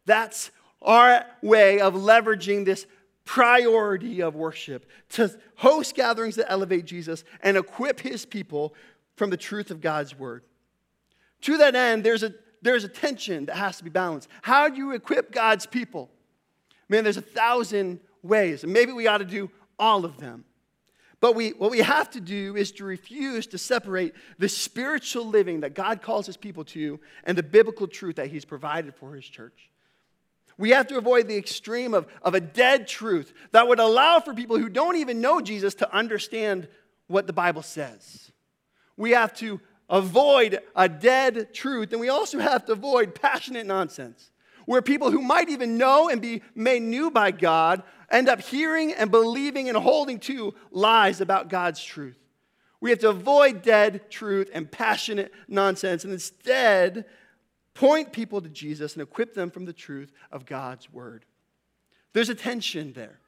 That's 0.06 0.52
our 0.80 1.24
way 1.42 1.80
of 1.80 1.94
leveraging 1.94 2.64
this 2.64 2.86
priority 3.24 4.22
of 4.22 4.34
worship 4.34 4.86
to 5.10 5.36
host 5.56 5.94
gatherings 5.94 6.36
that 6.36 6.50
elevate 6.50 6.84
Jesus 6.84 7.24
and 7.42 7.56
equip 7.56 8.00
his 8.00 8.24
people 8.24 8.74
from 9.16 9.30
the 9.30 9.36
truth 9.36 9.70
of 9.70 9.80
God's 9.80 10.18
word. 10.18 10.42
To 11.42 11.56
that 11.58 11.74
end, 11.74 12.04
there's 12.04 12.22
a, 12.22 12.34
there's 12.62 12.84
a 12.84 12.88
tension 12.88 13.46
that 13.46 13.56
has 13.56 13.78
to 13.78 13.84
be 13.84 13.90
balanced. 13.90 14.28
How 14.42 14.68
do 14.68 14.76
you 14.76 14.92
equip 14.92 15.32
God's 15.32 15.66
people? 15.66 16.10
Man, 16.88 17.04
there's 17.04 17.16
a 17.16 17.22
thousand 17.22 18.00
ways, 18.22 18.64
and 18.64 18.72
maybe 18.72 18.92
we 18.92 19.06
ought 19.06 19.18
to 19.18 19.24
do 19.24 19.50
all 19.78 20.04
of 20.04 20.18
them. 20.18 20.44
But 21.20 21.34
we, 21.34 21.50
what 21.50 21.70
we 21.70 21.80
have 21.80 22.10
to 22.10 22.20
do 22.20 22.56
is 22.56 22.72
to 22.72 22.84
refuse 22.84 23.46
to 23.48 23.58
separate 23.58 24.14
the 24.38 24.48
spiritual 24.48 25.26
living 25.26 25.60
that 25.60 25.74
God 25.74 26.00
calls 26.00 26.26
his 26.26 26.38
people 26.38 26.64
to 26.66 26.98
and 27.24 27.36
the 27.36 27.42
biblical 27.42 27.86
truth 27.86 28.16
that 28.16 28.28
he's 28.28 28.46
provided 28.46 28.94
for 28.94 29.14
his 29.14 29.26
church. 29.26 29.70
We 30.56 30.70
have 30.70 30.88
to 30.88 30.98
avoid 30.98 31.28
the 31.28 31.36
extreme 31.36 31.94
of, 31.94 32.06
of 32.22 32.34
a 32.34 32.40
dead 32.40 32.86
truth 32.88 33.32
that 33.52 33.68
would 33.68 33.78
allow 33.78 34.20
for 34.20 34.34
people 34.34 34.58
who 34.58 34.68
don't 34.68 34.96
even 34.96 35.20
know 35.20 35.40
Jesus 35.40 35.74
to 35.76 35.94
understand 35.94 36.68
what 37.06 37.26
the 37.26 37.32
Bible 37.32 37.62
says 37.62 38.29
we 39.00 39.12
have 39.12 39.32
to 39.32 39.60
avoid 39.88 40.60
a 40.76 40.88
dead 40.88 41.54
truth, 41.54 41.92
and 41.92 42.00
we 42.00 42.10
also 42.10 42.38
have 42.38 42.66
to 42.66 42.72
avoid 42.72 43.14
passionate 43.14 43.66
nonsense, 43.66 44.30
where 44.66 44.82
people 44.82 45.10
who 45.10 45.22
might 45.22 45.48
even 45.48 45.78
know 45.78 46.10
and 46.10 46.20
be 46.20 46.42
made 46.54 46.82
new 46.82 47.10
by 47.10 47.30
God 47.30 47.82
end 48.10 48.28
up 48.28 48.42
hearing 48.42 48.92
and 48.92 49.10
believing 49.10 49.68
and 49.68 49.78
holding 49.78 50.20
to 50.20 50.54
lies 50.70 51.22
about 51.22 51.48
God's 51.48 51.82
truth. 51.82 52.18
We 52.80 52.90
have 52.90 52.98
to 52.98 53.08
avoid 53.08 53.62
dead 53.62 54.10
truth 54.10 54.50
and 54.52 54.70
passionate 54.70 55.32
nonsense, 55.48 56.04
and 56.04 56.12
instead 56.12 57.06
point 57.72 58.12
people 58.12 58.42
to 58.42 58.50
Jesus 58.50 58.92
and 58.92 59.02
equip 59.02 59.32
them 59.32 59.50
from 59.50 59.64
the 59.64 59.72
truth 59.72 60.12
of 60.30 60.44
God's 60.44 60.92
word. 60.92 61.24
There's 62.12 62.28
a 62.28 62.34
tension 62.34 62.92
there. 62.92 63.18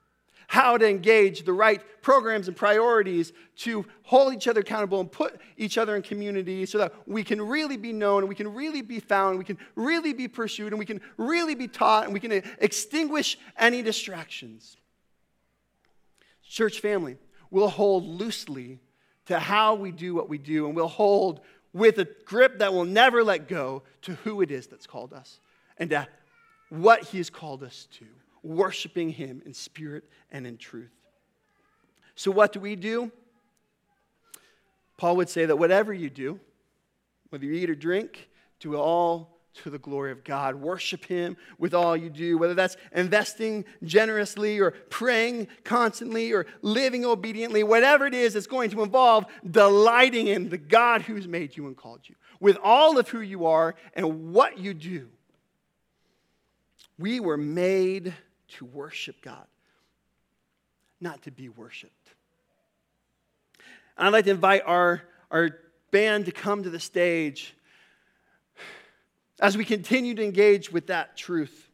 How 0.53 0.77
to 0.77 0.87
engage 0.87 1.47
the 1.47 1.53
right 1.53 1.81
programs 2.03 2.47
and 2.47 2.55
priorities 2.55 3.33
to 3.57 3.87
hold 4.03 4.35
each 4.35 4.47
other 4.47 4.61
accountable 4.61 5.01
and 5.01 5.11
put 5.11 5.41
each 5.57 5.79
other 5.79 5.97
in 5.97 6.03
community 6.03 6.67
so 6.67 6.77
that 6.77 6.93
we 7.07 7.25
can 7.25 7.41
really 7.41 7.79
be 7.79 7.91
known 7.91 8.19
and 8.19 8.29
we 8.29 8.35
can 8.35 8.53
really 8.53 8.83
be 8.83 9.01
found, 9.01 9.39
we 9.39 9.47
can 9.47 9.57
really 9.77 10.13
be 10.13 10.29
pursued, 10.29 10.75
and 10.75 10.79
we 10.79 10.85
can 10.85 11.01
really 11.17 11.55
be 11.55 11.67
taught, 11.67 12.05
and 12.05 12.13
we 12.13 12.21
can 12.21 12.43
extinguish 12.59 13.39
any 13.57 13.81
distractions. 13.81 14.77
Church 16.47 16.81
family, 16.81 17.17
we'll 17.51 17.69
hold 17.69 18.05
loosely 18.05 18.79
to 19.25 19.39
how 19.39 19.75
we 19.75 19.91
do 19.91 20.15
what 20.15 20.29
we 20.29 20.37
do, 20.37 20.67
and 20.67 20.77
we'll 20.77 20.87
hold 20.87 21.41
with 21.73 21.97
a 21.97 22.07
grip 22.27 22.59
that 22.59 22.75
will 22.75 22.85
never 22.85 23.25
let 23.25 23.49
go 23.49 23.85
to 24.03 24.17
who 24.17 24.43
it 24.43 24.51
is 24.51 24.67
that's 24.67 24.87
called 24.87 25.15
us 25.15 25.41
and 25.79 25.89
to 25.89 26.07
what 26.69 27.05
He 27.05 27.17
has 27.17 27.31
called 27.31 27.63
us 27.63 27.89
to 27.93 28.05
worshiping 28.43 29.11
Him 29.11 29.43
in 29.45 29.55
spirit 29.55 30.05
and 30.31 30.47
in 30.47 30.57
truth. 30.57 30.93
So, 32.15 32.31
what 32.31 32.53
do 32.53 32.61
we 32.61 32.77
do? 32.77 33.11
Paul 34.97 35.17
would 35.17 35.29
say 35.29 35.47
that 35.47 35.57
whatever 35.57 35.93
you 35.93 36.11
do, 36.11 36.39
whether 37.31 37.45
you 37.45 37.55
eat 37.55 37.71
or 37.71 37.75
drink, 37.75 38.29
do 38.61 38.75
it 38.75 38.79
all 38.79 39.33
to 39.55 39.71
the 39.71 39.79
glory 39.79 40.13
of 40.13 40.25
God. 40.25 40.55
Worship 40.55 41.05
Him 41.05 41.37
with 41.59 41.75
all 41.75 41.97
you 41.97 42.11
do, 42.11 42.39
whether 42.39 42.55
that's 42.55 42.77
investing 42.95 43.65
generously 43.85 44.61
or 44.61 44.71
praying 44.71 45.49
constantly 45.65 46.33
or 46.33 46.47
living 46.63 47.05
obediently, 47.05 47.63
whatever 47.63 48.07
it 48.07 48.15
is, 48.15 48.35
it's 48.35 48.47
going 48.47 48.71
to 48.71 48.83
involve 48.83 49.27
delighting 49.49 50.29
in 50.29 50.49
the 50.49 50.59
God 50.59 51.03
who's 51.03 51.29
made 51.29 51.57
you 51.57 51.67
and 51.67 51.77
called 51.77 52.01
you, 52.05 52.15
with 52.41 52.57
all 52.63 52.99
of 52.99 53.09
who 53.09 53.21
you 53.21 53.47
are 53.47 53.75
and 53.95 54.33
what 54.33 54.59
you 54.59 54.75
do. 54.75 55.09
We 56.99 57.21
were 57.21 57.37
made 57.37 58.15
to 58.53 58.65
worship 58.65 59.21
God, 59.23 59.47
not 61.01 61.23
to 61.23 61.31
be 61.31 61.49
worshiped. 61.49 62.15
And 63.97 64.07
I'd 64.07 64.13
like 64.13 64.25
to 64.25 64.31
invite 64.31 64.63
our, 64.67 65.03
our 65.31 65.59
band 65.91 66.27
to 66.27 66.33
come 66.33 66.63
to 66.63 66.71
the 66.71 66.81
stage 66.81 67.55
as 69.41 69.57
we 69.57 69.65
continue 69.65 70.15
to 70.15 70.23
engage 70.23 70.73
with 70.73 70.87
that 70.87 71.17
truth. 71.17 71.69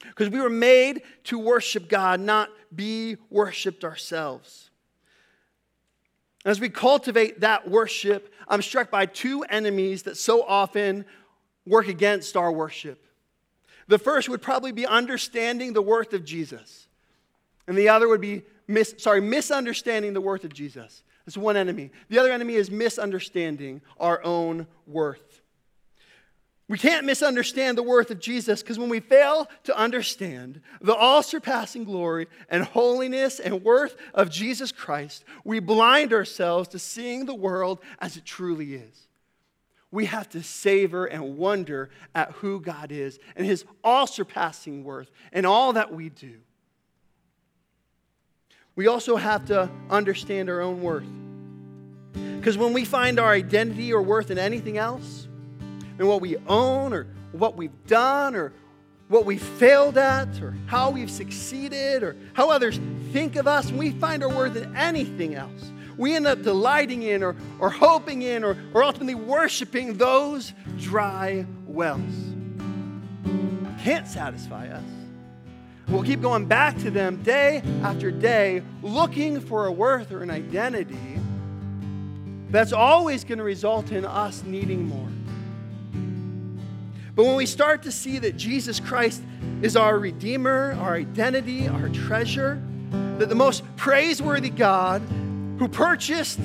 Because 0.00 0.30
we 0.30 0.40
were 0.40 0.50
made 0.50 1.02
to 1.24 1.38
worship 1.38 1.88
God, 1.88 2.18
not 2.20 2.48
be 2.74 3.16
worshiped 3.30 3.84
ourselves. 3.84 4.70
As 6.44 6.58
we 6.58 6.68
cultivate 6.68 7.40
that 7.40 7.70
worship, 7.70 8.32
I'm 8.48 8.62
struck 8.62 8.90
by 8.90 9.06
two 9.06 9.42
enemies 9.44 10.02
that 10.04 10.16
so 10.16 10.42
often 10.42 11.04
work 11.64 11.86
against 11.86 12.36
our 12.36 12.50
worship. 12.50 13.06
The 13.92 13.98
first 13.98 14.30
would 14.30 14.40
probably 14.40 14.72
be 14.72 14.86
understanding 14.86 15.74
the 15.74 15.82
worth 15.82 16.14
of 16.14 16.24
Jesus. 16.24 16.88
And 17.66 17.76
the 17.76 17.90
other 17.90 18.08
would 18.08 18.22
be 18.22 18.40
mis- 18.66 18.94
sorry, 18.96 19.20
misunderstanding 19.20 20.14
the 20.14 20.20
worth 20.22 20.44
of 20.44 20.54
Jesus. 20.54 21.02
That's 21.26 21.36
one 21.36 21.58
enemy. 21.58 21.90
The 22.08 22.18
other 22.18 22.32
enemy 22.32 22.54
is 22.54 22.70
misunderstanding 22.70 23.82
our 24.00 24.24
own 24.24 24.66
worth. 24.86 25.42
We 26.70 26.78
can't 26.78 27.04
misunderstand 27.04 27.76
the 27.76 27.82
worth 27.82 28.10
of 28.10 28.18
Jesus 28.18 28.62
because 28.62 28.78
when 28.78 28.88
we 28.88 29.00
fail 29.00 29.46
to 29.64 29.76
understand 29.76 30.62
the 30.80 30.94
all 30.94 31.22
surpassing 31.22 31.84
glory 31.84 32.28
and 32.48 32.64
holiness 32.64 33.40
and 33.40 33.62
worth 33.62 33.94
of 34.14 34.30
Jesus 34.30 34.72
Christ, 34.72 35.22
we 35.44 35.60
blind 35.60 36.14
ourselves 36.14 36.66
to 36.70 36.78
seeing 36.78 37.26
the 37.26 37.34
world 37.34 37.78
as 37.98 38.16
it 38.16 38.24
truly 38.24 38.72
is 38.72 39.08
we 39.92 40.06
have 40.06 40.28
to 40.30 40.42
savor 40.42 41.04
and 41.04 41.36
wonder 41.36 41.90
at 42.14 42.32
who 42.32 42.60
God 42.60 42.90
is 42.90 43.20
and 43.36 43.46
his 43.46 43.64
all 43.84 44.06
surpassing 44.06 44.82
worth 44.82 45.10
and 45.32 45.46
all 45.46 45.74
that 45.74 45.92
we 45.92 46.08
do. 46.08 46.38
We 48.74 48.86
also 48.86 49.16
have 49.16 49.44
to 49.46 49.70
understand 49.90 50.48
our 50.48 50.62
own 50.62 50.80
worth. 50.80 51.06
Because 52.14 52.56
when 52.56 52.72
we 52.72 52.86
find 52.86 53.20
our 53.20 53.30
identity 53.30 53.92
or 53.92 54.00
worth 54.00 54.30
in 54.30 54.38
anything 54.38 54.78
else, 54.78 55.28
in 55.98 56.06
what 56.06 56.22
we 56.22 56.38
own 56.48 56.94
or 56.94 57.06
what 57.32 57.56
we've 57.56 57.86
done 57.86 58.34
or 58.34 58.54
what 59.08 59.26
we 59.26 59.36
failed 59.36 59.98
at 59.98 60.40
or 60.40 60.56
how 60.66 60.90
we've 60.90 61.10
succeeded 61.10 62.02
or 62.02 62.16
how 62.32 62.50
others 62.50 62.80
think 63.12 63.36
of 63.36 63.46
us, 63.46 63.66
when 63.66 63.76
we 63.76 63.90
find 63.90 64.24
our 64.24 64.30
worth 64.30 64.56
in 64.56 64.74
anything 64.74 65.34
else, 65.34 65.70
we 65.96 66.14
end 66.14 66.26
up 66.26 66.42
delighting 66.42 67.02
in 67.02 67.22
or, 67.22 67.36
or 67.58 67.70
hoping 67.70 68.22
in 68.22 68.44
or, 68.44 68.56
or 68.74 68.82
ultimately 68.82 69.14
worshiping 69.14 69.96
those 69.96 70.52
dry 70.78 71.46
wells. 71.66 72.00
Can't 73.82 74.06
satisfy 74.06 74.68
us. 74.68 74.84
We'll 75.88 76.04
keep 76.04 76.22
going 76.22 76.46
back 76.46 76.78
to 76.78 76.90
them 76.90 77.22
day 77.22 77.62
after 77.82 78.10
day, 78.10 78.62
looking 78.82 79.40
for 79.40 79.66
a 79.66 79.72
worth 79.72 80.12
or 80.12 80.22
an 80.22 80.30
identity 80.30 81.18
that's 82.50 82.72
always 82.72 83.24
going 83.24 83.38
to 83.38 83.44
result 83.44 83.92
in 83.92 84.04
us 84.04 84.42
needing 84.44 84.86
more. 84.86 85.08
But 87.14 87.24
when 87.24 87.36
we 87.36 87.46
start 87.46 87.82
to 87.82 87.92
see 87.92 88.18
that 88.20 88.36
Jesus 88.36 88.80
Christ 88.80 89.22
is 89.60 89.76
our 89.76 89.98
Redeemer, 89.98 90.76
our 90.80 90.94
identity, 90.94 91.68
our 91.68 91.88
treasure, 91.90 92.62
that 93.18 93.28
the 93.28 93.34
most 93.34 93.64
praiseworthy 93.76 94.50
God 94.50 95.02
who 95.62 95.68
purchased 95.68 96.40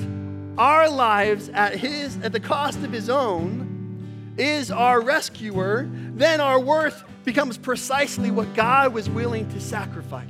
our 0.58 0.88
lives 0.88 1.48
at, 1.48 1.74
his, 1.74 2.16
at 2.18 2.30
the 2.30 2.38
cost 2.38 2.78
of 2.84 2.92
his 2.92 3.10
own, 3.10 4.32
is 4.38 4.70
our 4.70 5.00
rescuer, 5.00 5.88
then 6.14 6.40
our 6.40 6.60
worth 6.60 7.02
becomes 7.24 7.58
precisely 7.58 8.30
what 8.30 8.54
God 8.54 8.92
was 8.92 9.10
willing 9.10 9.48
to 9.48 9.60
sacrifice 9.60 10.28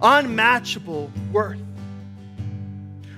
unmatchable 0.00 1.12
worth. 1.30 1.60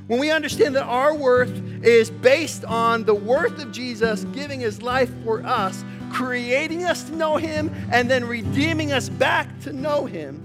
When 0.09 0.19
we 0.19 0.33
understand 0.33 0.75
that 0.75 0.83
our 0.83 1.15
worth 1.15 1.85
is 1.85 2.11
based 2.11 2.65
on 2.65 3.05
the 3.05 3.15
worth 3.15 3.63
of 3.63 3.71
Jesus 3.71 4.25
giving 4.35 4.59
his 4.59 4.83
life 4.83 5.13
for 5.23 5.45
us, 5.47 5.85
creating 6.11 6.83
us 6.83 7.05
to 7.05 7.15
know 7.15 7.37
him, 7.37 7.73
and 7.93 8.11
then 8.11 8.25
redeeming 8.25 8.91
us 8.91 9.09
back 9.11 9.49
to 9.61 9.73
know 9.73 10.07
him, 10.07 10.43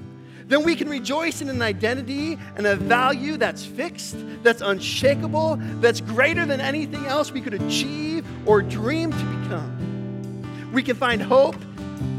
then 0.52 0.64
we 0.64 0.76
can 0.76 0.90
rejoice 0.90 1.42
in 1.42 1.48
an 1.48 1.62
identity 1.62 2.38
and 2.58 2.68
a 2.68 2.76
value 2.76 3.38
that's 3.38 3.64
fixed, 3.64 4.18
that's 4.44 4.62
unshakable, 4.62 5.58
that's 5.80 6.02
greater 6.02 6.46
than 6.46 6.60
anything 6.60 7.06
else 7.06 7.32
we 7.32 7.40
could 7.40 7.54
achieve 7.54 8.26
or 8.46 8.62
dream 8.62 9.12
to 9.12 9.24
become. 9.24 10.72
We 10.74 10.84
can 10.84 10.98
find 10.98 11.22
hope 11.22 11.56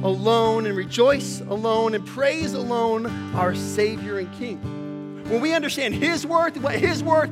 alone 0.02 0.64
and 0.64 0.74
rejoice 0.74 1.40
alone 1.42 1.94
and 1.94 2.06
praise 2.06 2.54
alone 2.54 3.06
our 3.34 3.54
Savior 3.54 4.18
and 4.18 4.32
King. 4.38 4.58
When 5.28 5.42
we 5.42 5.52
understand 5.52 5.94
His 5.94 6.26
worth, 6.26 6.54
and 6.54 6.64
what 6.64 6.76
His 6.76 7.04
worth 7.04 7.30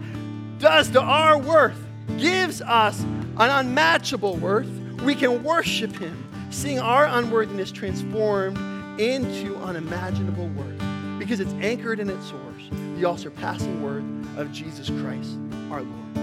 does 0.59 0.91
to 0.91 1.01
our 1.01 1.39
worth, 1.39 1.83
gives 2.19 2.61
us 2.61 3.01
an 3.01 3.39
unmatchable 3.39 4.37
worth, 4.37 4.69
we 5.03 5.15
can 5.15 5.43
worship 5.43 5.97
Him, 5.97 6.29
seeing 6.51 6.79
our 6.79 7.07
unworthiness 7.07 7.73
transformed 7.73 8.59
into 9.01 9.57
unimaginable 9.57 10.49
worth 10.49 10.90
because 11.21 11.39
it's 11.39 11.53
anchored 11.61 12.01
in 12.01 12.09
its 12.09 12.27
source, 12.31 12.71
the 12.97 13.05
all 13.05 13.19
surpassing 13.19 13.83
worth 13.83 14.03
of 14.39 14.51
Jesus 14.51 14.89
Christ 14.89 15.37
our 15.71 15.83
Lord. 15.83 16.17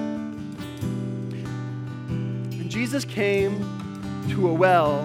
And 2.51 2.69
Jesus 2.69 3.05
came 3.05 3.59
to 4.31 4.49
a 4.49 4.53
well, 4.53 5.01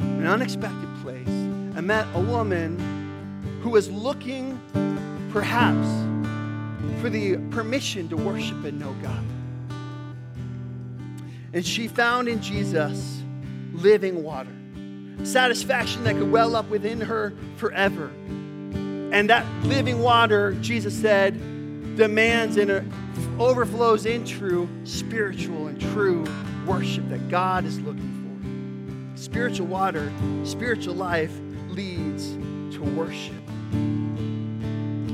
an 0.00 0.26
unexpected 0.26 0.88
place, 1.00 1.28
and 1.28 1.86
met 1.86 2.06
a 2.14 2.20
woman 2.20 2.76
who 3.62 3.70
was 3.70 3.88
looking, 3.88 4.60
perhaps, 5.30 5.86
for 7.00 7.08
the 7.08 7.36
permission 7.50 8.08
to 8.08 8.16
worship 8.16 8.64
and 8.64 8.80
know 8.80 8.94
God. 9.00 9.24
And 11.52 11.64
she 11.64 11.86
found 11.86 12.28
in 12.28 12.42
Jesus 12.42 13.22
living 13.72 14.24
water, 14.24 14.50
satisfaction 15.22 16.02
that 16.02 16.16
could 16.16 16.32
well 16.32 16.56
up 16.56 16.68
within 16.68 17.00
her 17.00 17.32
forever. 17.56 18.10
And 19.12 19.30
that 19.30 19.46
living 19.64 20.00
water, 20.00 20.52
Jesus 20.60 20.94
said, 20.94 21.34
demands 21.96 22.56
and 22.56 22.92
overflows 23.40 24.06
into 24.06 24.68
spiritual 24.84 25.68
and 25.68 25.80
true 25.80 26.24
worship 26.66 27.08
that 27.08 27.28
God 27.28 27.64
is 27.64 27.80
looking 27.80 29.14
for. 29.14 29.20
Spiritual 29.20 29.66
water, 29.66 30.12
spiritual 30.44 30.94
life 30.94 31.32
leads 31.68 32.34
to 32.76 32.80
worship. 32.82 33.34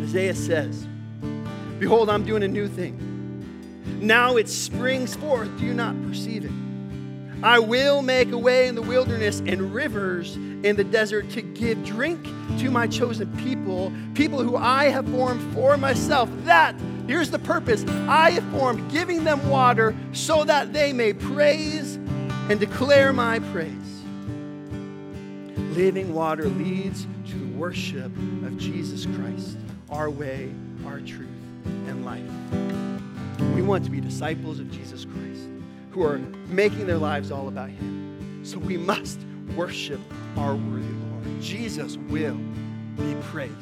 Isaiah 0.02 0.34
says, 0.34 0.88
Behold, 1.78 2.10
I'm 2.10 2.24
doing 2.24 2.42
a 2.42 2.48
new 2.48 2.68
thing. 2.68 2.98
Now 4.00 4.36
it 4.36 4.48
springs 4.48 5.14
forth. 5.14 5.56
Do 5.58 5.64
you 5.64 5.74
not 5.74 6.00
perceive 6.02 6.44
it? 6.44 6.61
I 7.43 7.59
will 7.59 8.03
make 8.03 8.30
a 8.30 8.38
way 8.38 8.68
in 8.68 8.76
the 8.76 8.82
wilderness 8.82 9.40
and 9.40 9.74
rivers 9.74 10.36
in 10.36 10.76
the 10.76 10.84
desert 10.84 11.28
to 11.30 11.43
give 11.43 11.84
drink 11.84 12.22
to 12.59 12.70
my 12.70 12.86
chosen 12.86 13.36
people, 13.38 13.93
people 14.14 14.40
who 14.40 14.57
I 14.57 14.84
have 14.84 15.09
formed 15.09 15.53
for 15.53 15.76
myself. 15.76 16.30
That, 16.45 16.76
here's 17.09 17.32
the 17.32 17.40
purpose 17.40 17.84
I 18.09 18.30
have 18.30 18.45
formed, 18.53 18.88
giving 18.93 19.24
them 19.24 19.49
water 19.49 19.93
so 20.12 20.45
that 20.45 20.72
they 20.72 20.93
may 20.93 21.12
praise 21.12 21.97
and 22.49 22.61
declare 22.61 23.12
my 23.12 23.40
praise. 23.40 23.72
Living 25.74 26.14
water 26.14 26.49
leads 26.49 27.09
to 27.26 27.34
the 27.34 27.57
worship 27.57 28.14
of 28.45 28.57
Jesus 28.57 29.05
Christ 29.16 29.57
our 29.90 30.11
way, 30.11 30.53
our 30.86 31.01
truth, 31.01 31.28
and 31.64 32.05
life. 32.05 32.22
We 33.57 33.62
want 33.62 33.84
to 33.84 33.90
be 33.90 34.01
disciples 34.01 34.61
of 34.61 34.70
Jesus 34.70 35.05
Christ 35.05 35.31
who 35.93 36.03
are 36.03 36.18
making 36.49 36.86
their 36.86 36.99
lives 36.99 37.30
all 37.30 37.49
about 37.49 37.68
Him. 37.68 38.40
So 38.45 38.59
we 38.59 38.76
must 38.76 39.18
worship 39.55 40.01
our 40.36 40.55
worthy 40.55 40.86
Lord. 40.86 41.43
Jesus 41.43 41.97
will 41.97 42.38
be 42.97 43.14
praised. 43.22 43.55